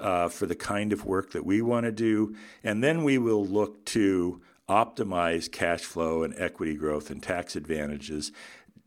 uh, 0.00 0.28
for 0.28 0.46
the 0.46 0.54
kind 0.54 0.92
of 0.92 1.04
work 1.04 1.32
that 1.32 1.44
we 1.44 1.62
want 1.62 1.84
to 1.84 1.92
do. 1.92 2.34
And 2.62 2.82
then 2.82 3.04
we 3.04 3.18
will 3.18 3.44
look 3.44 3.84
to 3.86 4.40
optimize 4.68 5.50
cash 5.50 5.82
flow 5.82 6.22
and 6.22 6.34
equity 6.36 6.74
growth 6.74 7.10
and 7.10 7.22
tax 7.22 7.56
advantages 7.56 8.32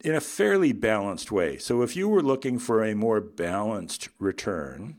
in 0.04 0.16
a 0.16 0.22
fairly 0.22 0.74
balanced 0.74 1.32
way. 1.32 1.58
So 1.58 1.82
if 1.82 1.96
you 1.96 2.08
were 2.08 2.24
looking 2.24 2.60
for 2.60 2.84
a 2.84 2.96
more 2.96 3.22
balanced 3.22 4.10
return, 4.20 4.98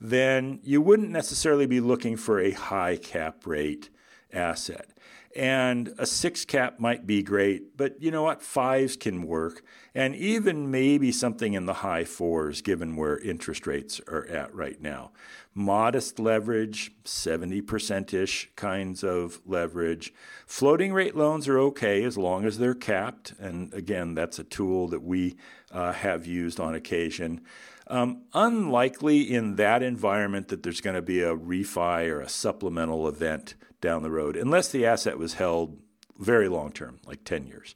then 0.00 0.60
you 0.62 0.80
wouldn't 0.80 1.10
necessarily 1.10 1.66
be 1.66 1.80
looking 1.80 2.16
for 2.16 2.40
a 2.40 2.52
high 2.52 2.96
cap 2.96 3.46
rate 3.46 3.90
asset. 4.32 4.90
And 5.38 5.94
a 5.98 6.04
six 6.04 6.44
cap 6.44 6.80
might 6.80 7.06
be 7.06 7.22
great, 7.22 7.76
but 7.76 8.02
you 8.02 8.10
know 8.10 8.24
what? 8.24 8.42
Fives 8.42 8.96
can 8.96 9.22
work. 9.22 9.62
And 9.94 10.16
even 10.16 10.68
maybe 10.68 11.12
something 11.12 11.54
in 11.54 11.64
the 11.64 11.74
high 11.74 12.02
fours, 12.02 12.60
given 12.60 12.96
where 12.96 13.16
interest 13.20 13.64
rates 13.64 14.00
are 14.08 14.26
at 14.26 14.52
right 14.52 14.82
now. 14.82 15.12
Modest 15.54 16.18
leverage, 16.18 16.90
70% 17.04 18.12
ish 18.12 18.50
kinds 18.56 19.04
of 19.04 19.40
leverage. 19.46 20.12
Floating 20.44 20.92
rate 20.92 21.14
loans 21.14 21.46
are 21.46 21.58
okay 21.60 22.02
as 22.02 22.18
long 22.18 22.44
as 22.44 22.58
they're 22.58 22.74
capped. 22.74 23.32
And 23.38 23.72
again, 23.72 24.14
that's 24.14 24.40
a 24.40 24.44
tool 24.44 24.88
that 24.88 25.04
we 25.04 25.36
uh, 25.70 25.92
have 25.92 26.26
used 26.26 26.58
on 26.58 26.74
occasion. 26.74 27.42
Um, 27.86 28.24
unlikely 28.34 29.32
in 29.32 29.54
that 29.54 29.84
environment 29.84 30.48
that 30.48 30.64
there's 30.64 30.80
going 30.80 30.96
to 30.96 31.02
be 31.02 31.22
a 31.22 31.36
refi 31.36 32.08
or 32.08 32.20
a 32.20 32.28
supplemental 32.28 33.06
event 33.06 33.54
down 33.80 34.02
the 34.02 34.10
road, 34.10 34.36
unless 34.36 34.68
the 34.68 34.86
asset 34.86 35.18
was 35.18 35.34
held 35.34 35.78
very 36.18 36.48
long 36.48 36.72
term, 36.72 36.98
like 37.06 37.24
10 37.24 37.46
years. 37.46 37.74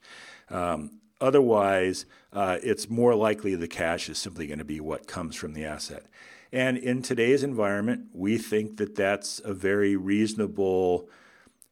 Um, 0.50 1.00
otherwise, 1.20 2.06
uh, 2.32 2.58
it's 2.62 2.90
more 2.90 3.14
likely 3.14 3.54
the 3.54 3.68
cash 3.68 4.08
is 4.08 4.18
simply 4.18 4.46
going 4.46 4.58
to 4.58 4.64
be 4.64 4.80
what 4.80 5.06
comes 5.06 5.36
from 5.36 5.54
the 5.54 5.64
asset. 5.64 6.06
And 6.52 6.76
in 6.76 7.02
today's 7.02 7.42
environment, 7.42 8.08
we 8.12 8.36
think 8.36 8.76
that 8.76 8.94
that's 8.94 9.40
a 9.44 9.54
very 9.54 9.96
reasonable 9.96 11.08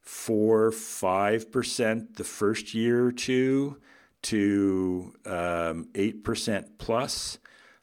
four, 0.01 0.73
five 0.73 1.53
percent 1.53 2.16
the 2.16 2.25
first 2.25 2.73
year 2.73 3.07
or 3.07 3.12
two 3.12 3.79
to 4.23 5.12
um, 5.27 5.88
eight 5.95 6.25
percent 6.25 6.79
plus 6.79 7.38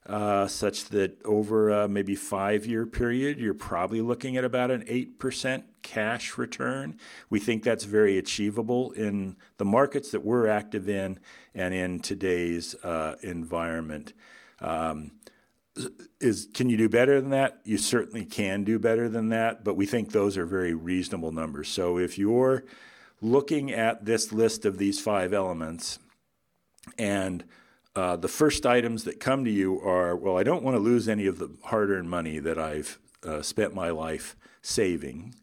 uh, 0.07 0.47
such 0.47 0.85
that 0.85 1.21
over 1.25 1.69
a 1.69 1.87
maybe 1.87 2.15
five 2.15 2.65
year 2.65 2.85
period, 2.85 3.39
you're 3.39 3.53
probably 3.53 4.01
looking 4.01 4.37
at 4.37 4.45
about 4.45 4.71
an 4.71 4.83
8% 4.83 5.63
cash 5.81 6.37
return. 6.37 6.97
We 7.29 7.39
think 7.39 7.63
that's 7.63 7.83
very 7.83 8.17
achievable 8.17 8.91
in 8.91 9.35
the 9.57 9.65
markets 9.65 10.11
that 10.11 10.23
we're 10.23 10.47
active 10.47 10.87
in 10.87 11.19
and 11.53 11.73
in 11.73 11.99
today's 11.99 12.73
uh, 12.83 13.15
environment. 13.21 14.13
Um, 14.61 15.11
is 16.19 16.47
can 16.53 16.69
you 16.69 16.77
do 16.77 16.89
better 16.89 17.21
than 17.21 17.29
that? 17.31 17.59
You 17.63 17.77
certainly 17.77 18.25
can 18.25 18.63
do 18.63 18.79
better 18.79 19.09
than 19.09 19.29
that, 19.29 19.63
but 19.63 19.75
we 19.75 19.85
think 19.85 20.11
those 20.11 20.37
are 20.37 20.45
very 20.45 20.73
reasonable 20.73 21.31
numbers. 21.31 21.67
So 21.67 21.99
if 21.99 22.17
you're 22.17 22.63
looking 23.21 23.71
at 23.71 24.05
this 24.05 24.31
list 24.31 24.65
of 24.65 24.77
these 24.77 24.99
five 24.99 25.33
elements 25.33 25.99
and 26.97 27.43
uh, 27.97 28.15
the 28.15 28.27
first 28.27 28.63
items 28.63 29.05
that 29.05 29.19
come 29.19 29.43
to 29.43 29.49
you 29.49 29.81
are 29.81 30.15
well, 30.15 30.37
I 30.37 30.43
don't 30.43 30.61
want 30.61 30.75
to 30.75 30.79
lose 30.79 31.09
any 31.09 31.25
of 31.25 31.39
the 31.39 31.49
hard 31.63 31.89
earned 31.89 32.11
money 32.11 32.37
that 32.37 32.59
I've 32.59 32.99
uh, 33.23 33.41
spent 33.41 33.73
my 33.73 33.89
life 33.89 34.35
saving. 34.61 35.33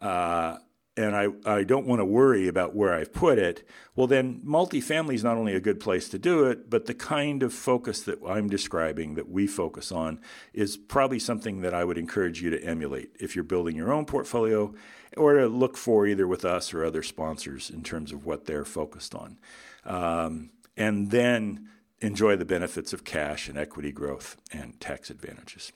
Uh, 0.00 0.56
and 0.96 1.14
I, 1.14 1.28
I 1.46 1.62
don't 1.62 1.86
want 1.86 2.00
to 2.00 2.04
worry 2.04 2.48
about 2.48 2.74
where 2.74 2.92
I've 2.92 3.12
put 3.12 3.38
it, 3.38 3.66
well, 3.94 4.08
then 4.08 4.42
multifamily 4.44 5.14
is 5.14 5.22
not 5.22 5.36
only 5.36 5.54
a 5.54 5.60
good 5.60 5.78
place 5.78 6.08
to 6.08 6.18
do 6.18 6.44
it, 6.46 6.68
but 6.68 6.86
the 6.86 6.92
kind 6.94 7.44
of 7.44 7.54
focus 7.54 8.02
that 8.02 8.18
I'm 8.26 8.48
describing 8.48 9.14
that 9.14 9.30
we 9.30 9.46
focus 9.46 9.92
on 9.92 10.20
is 10.52 10.76
probably 10.76 11.20
something 11.20 11.60
that 11.60 11.72
I 11.72 11.84
would 11.84 11.98
encourage 11.98 12.42
you 12.42 12.50
to 12.50 12.62
emulate 12.64 13.10
if 13.20 13.36
you're 13.36 13.44
building 13.44 13.76
your 13.76 13.92
own 13.92 14.06
portfolio 14.06 14.74
or 15.16 15.34
to 15.34 15.46
look 15.46 15.76
for 15.76 16.08
either 16.08 16.26
with 16.26 16.44
us 16.44 16.74
or 16.74 16.84
other 16.84 17.04
sponsors 17.04 17.70
in 17.70 17.84
terms 17.84 18.10
of 18.10 18.26
what 18.26 18.46
they're 18.46 18.64
focused 18.64 19.14
on. 19.14 19.38
Um, 19.84 20.50
and 20.76 21.12
then 21.12 21.68
enjoy 22.02 22.36
the 22.36 22.44
benefits 22.44 22.92
of 22.92 23.04
cash 23.04 23.48
and 23.48 23.56
equity 23.56 23.92
growth 23.92 24.36
and 24.52 24.78
tax 24.80 25.08
advantages. 25.08 25.72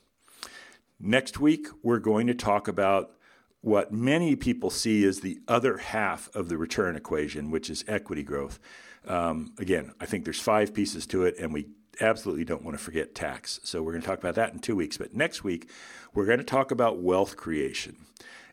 Next 0.99 1.39
week, 1.39 1.69
we're 1.83 1.99
going 1.99 2.27
to 2.27 2.35
talk 2.35 2.69
about 2.69 3.12
what 3.61 3.93
many 3.93 4.37
people 4.37 4.71
see 4.71 5.05
as 5.05 5.21
the 5.21 5.39
other 5.49 5.79
half 5.79 6.35
of 6.35 6.49
the 6.49 6.57
return 6.57 6.97
equation, 6.97 7.51
which 7.51 7.71
is 7.71 7.85
equity 7.87 8.23
growth. 8.23 8.59
Um, 9.07 9.53
again, 9.59 9.93
I 10.01 10.07
think 10.07 10.25
there's 10.25 10.41
five 10.41 10.75
pieces 10.75 11.07
to 11.09 11.25
it, 11.25 11.37
and 11.39 11.53
we 11.53 11.67
absolutely 12.01 12.45
don't 12.45 12.62
want 12.62 12.77
to 12.77 12.83
forget 12.83 13.15
tax. 13.15 13.61
So 13.65 13.83
we're 13.83 13.93
going 13.93 14.03
to 14.03 14.09
talk 14.09 14.19
about 14.19 14.35
that 14.35 14.53
in 14.53 14.59
two 14.59 14.77
weeks. 14.77 14.97
But 14.97 15.15
next 15.15 15.45
week, 15.45 15.71
we're 16.15 16.27
going 16.27 16.39
to 16.39 16.45
talk 16.45 16.71
about 16.71 16.99
wealth 16.99 17.37
creation 17.37 17.97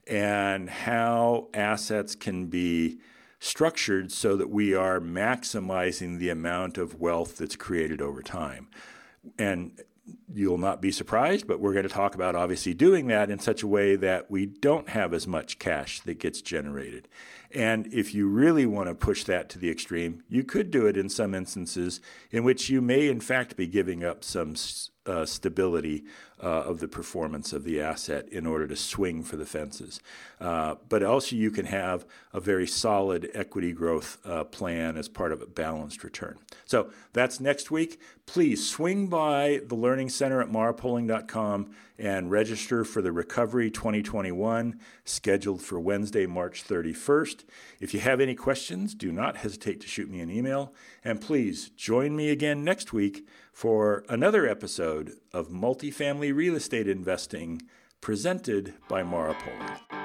and 0.08 0.70
how 0.70 1.48
assets 1.54 2.16
can 2.16 2.48
be 2.48 3.00
structured 3.44 4.10
so 4.10 4.38
that 4.38 4.50
we 4.50 4.74
are 4.74 5.02
maximizing 5.02 6.18
the 6.18 6.30
amount 6.30 6.78
of 6.78 7.02
wealth 7.02 7.38
that's 7.38 7.58
created 7.58 8.02
over 8.02 8.22
time. 8.22 8.70
And 9.38 9.78
you'll 10.34 10.58
not 10.58 10.82
be 10.82 10.92
surprised, 10.92 11.46
but 11.46 11.60
we're 11.60 11.74
going 11.74 11.88
to 11.88 11.94
talk 11.94 12.16
about 12.16 12.36
obviously 12.36 12.74
doing 12.74 13.08
that 13.08 13.30
in 13.30 13.40
such 13.40 13.62
a 13.62 13.68
way 13.68 13.98
that 13.98 14.32
we 14.32 14.46
don't 14.46 14.90
have 14.90 15.14
as 15.14 15.28
much 15.28 15.60
cash 15.60 16.00
that 16.02 16.20
gets 16.20 16.42
generated. 16.42 17.10
And 17.54 17.94
if 17.94 18.16
you 18.16 18.30
really 18.30 18.66
want 18.66 18.88
to 18.88 18.96
push 18.96 19.26
that 19.26 19.50
to 19.50 19.60
the 19.60 19.70
extreme, 19.70 20.24
you 20.30 20.46
could 20.46 20.72
do 20.72 20.86
it 20.86 20.96
in 20.96 21.10
some 21.10 21.36
instances 21.36 22.00
in 22.32 22.46
which 22.46 22.70
you 22.70 22.82
may, 22.82 23.10
in 23.10 23.20
fact, 23.20 23.58
be 23.58 23.68
giving 23.68 24.06
up 24.06 24.24
some 24.24 24.56
uh, 25.06 25.26
stability 25.26 26.06
uh, 26.44 26.64
of 26.64 26.80
the 26.80 26.88
performance 26.90 27.54
of 27.54 27.64
the 27.64 27.80
asset 27.80 28.28
in 28.30 28.46
order 28.46 28.68
to 28.68 28.76
swing 28.76 29.24
for 29.24 29.38
the 29.38 29.46
fences. 29.46 30.02
Uh, 30.42 30.76
but 30.90 31.02
also, 31.02 31.38
you 31.38 31.50
can 31.50 31.66
have 31.66 32.06
a 32.34 32.40
very 32.42 32.68
solid 32.68 33.30
equity 33.34 33.72
growth 33.72 34.18
uh, 34.26 34.44
plan 34.44 34.98
as 34.98 35.08
part 35.08 35.32
of 35.32 35.42
a 35.42 35.46
balanced 35.46 36.04
return. 36.04 36.38
So 36.66 36.92
that's 37.14 37.40
next 37.40 37.72
week. 37.72 38.00
Please 38.26 38.68
swing 38.68 39.08
by 39.08 39.62
the 39.68 39.76
Learning 39.76 40.10
Center 40.10 40.42
at 40.42 40.50
marapoling.com 40.50 41.74
and 41.98 42.32
register 42.32 42.84
for 42.84 43.02
the 43.02 43.12
Recovery 43.12 43.70
2021 43.72 44.80
scheduled 45.06 45.62
for 45.62 45.80
Wednesday, 45.80 46.26
March 46.26 46.66
31st. 46.68 47.44
If 47.80 47.94
you 47.94 48.02
have 48.02 48.20
any 48.20 48.36
questions, 48.36 48.96
do 48.96 49.12
not 49.12 49.38
hesitate 49.38 49.80
to 49.82 49.88
shoot 49.88 50.10
me 50.10 50.20
an 50.20 50.32
email. 50.32 50.74
And 51.04 51.22
please 51.22 51.70
join 51.70 52.16
me 52.16 52.30
again 52.30 52.64
next 52.64 52.92
week 52.92 53.26
for 53.54 54.04
another 54.10 54.48
episode 54.48 55.14
of 55.32 55.50
Multifamily 55.50 56.36
Real 56.36 56.56
Estate 56.56 56.88
Investing 56.88 57.62
presented 58.02 58.74
by 58.90 59.04
Mara 59.04 59.36
Poling. 59.36 60.03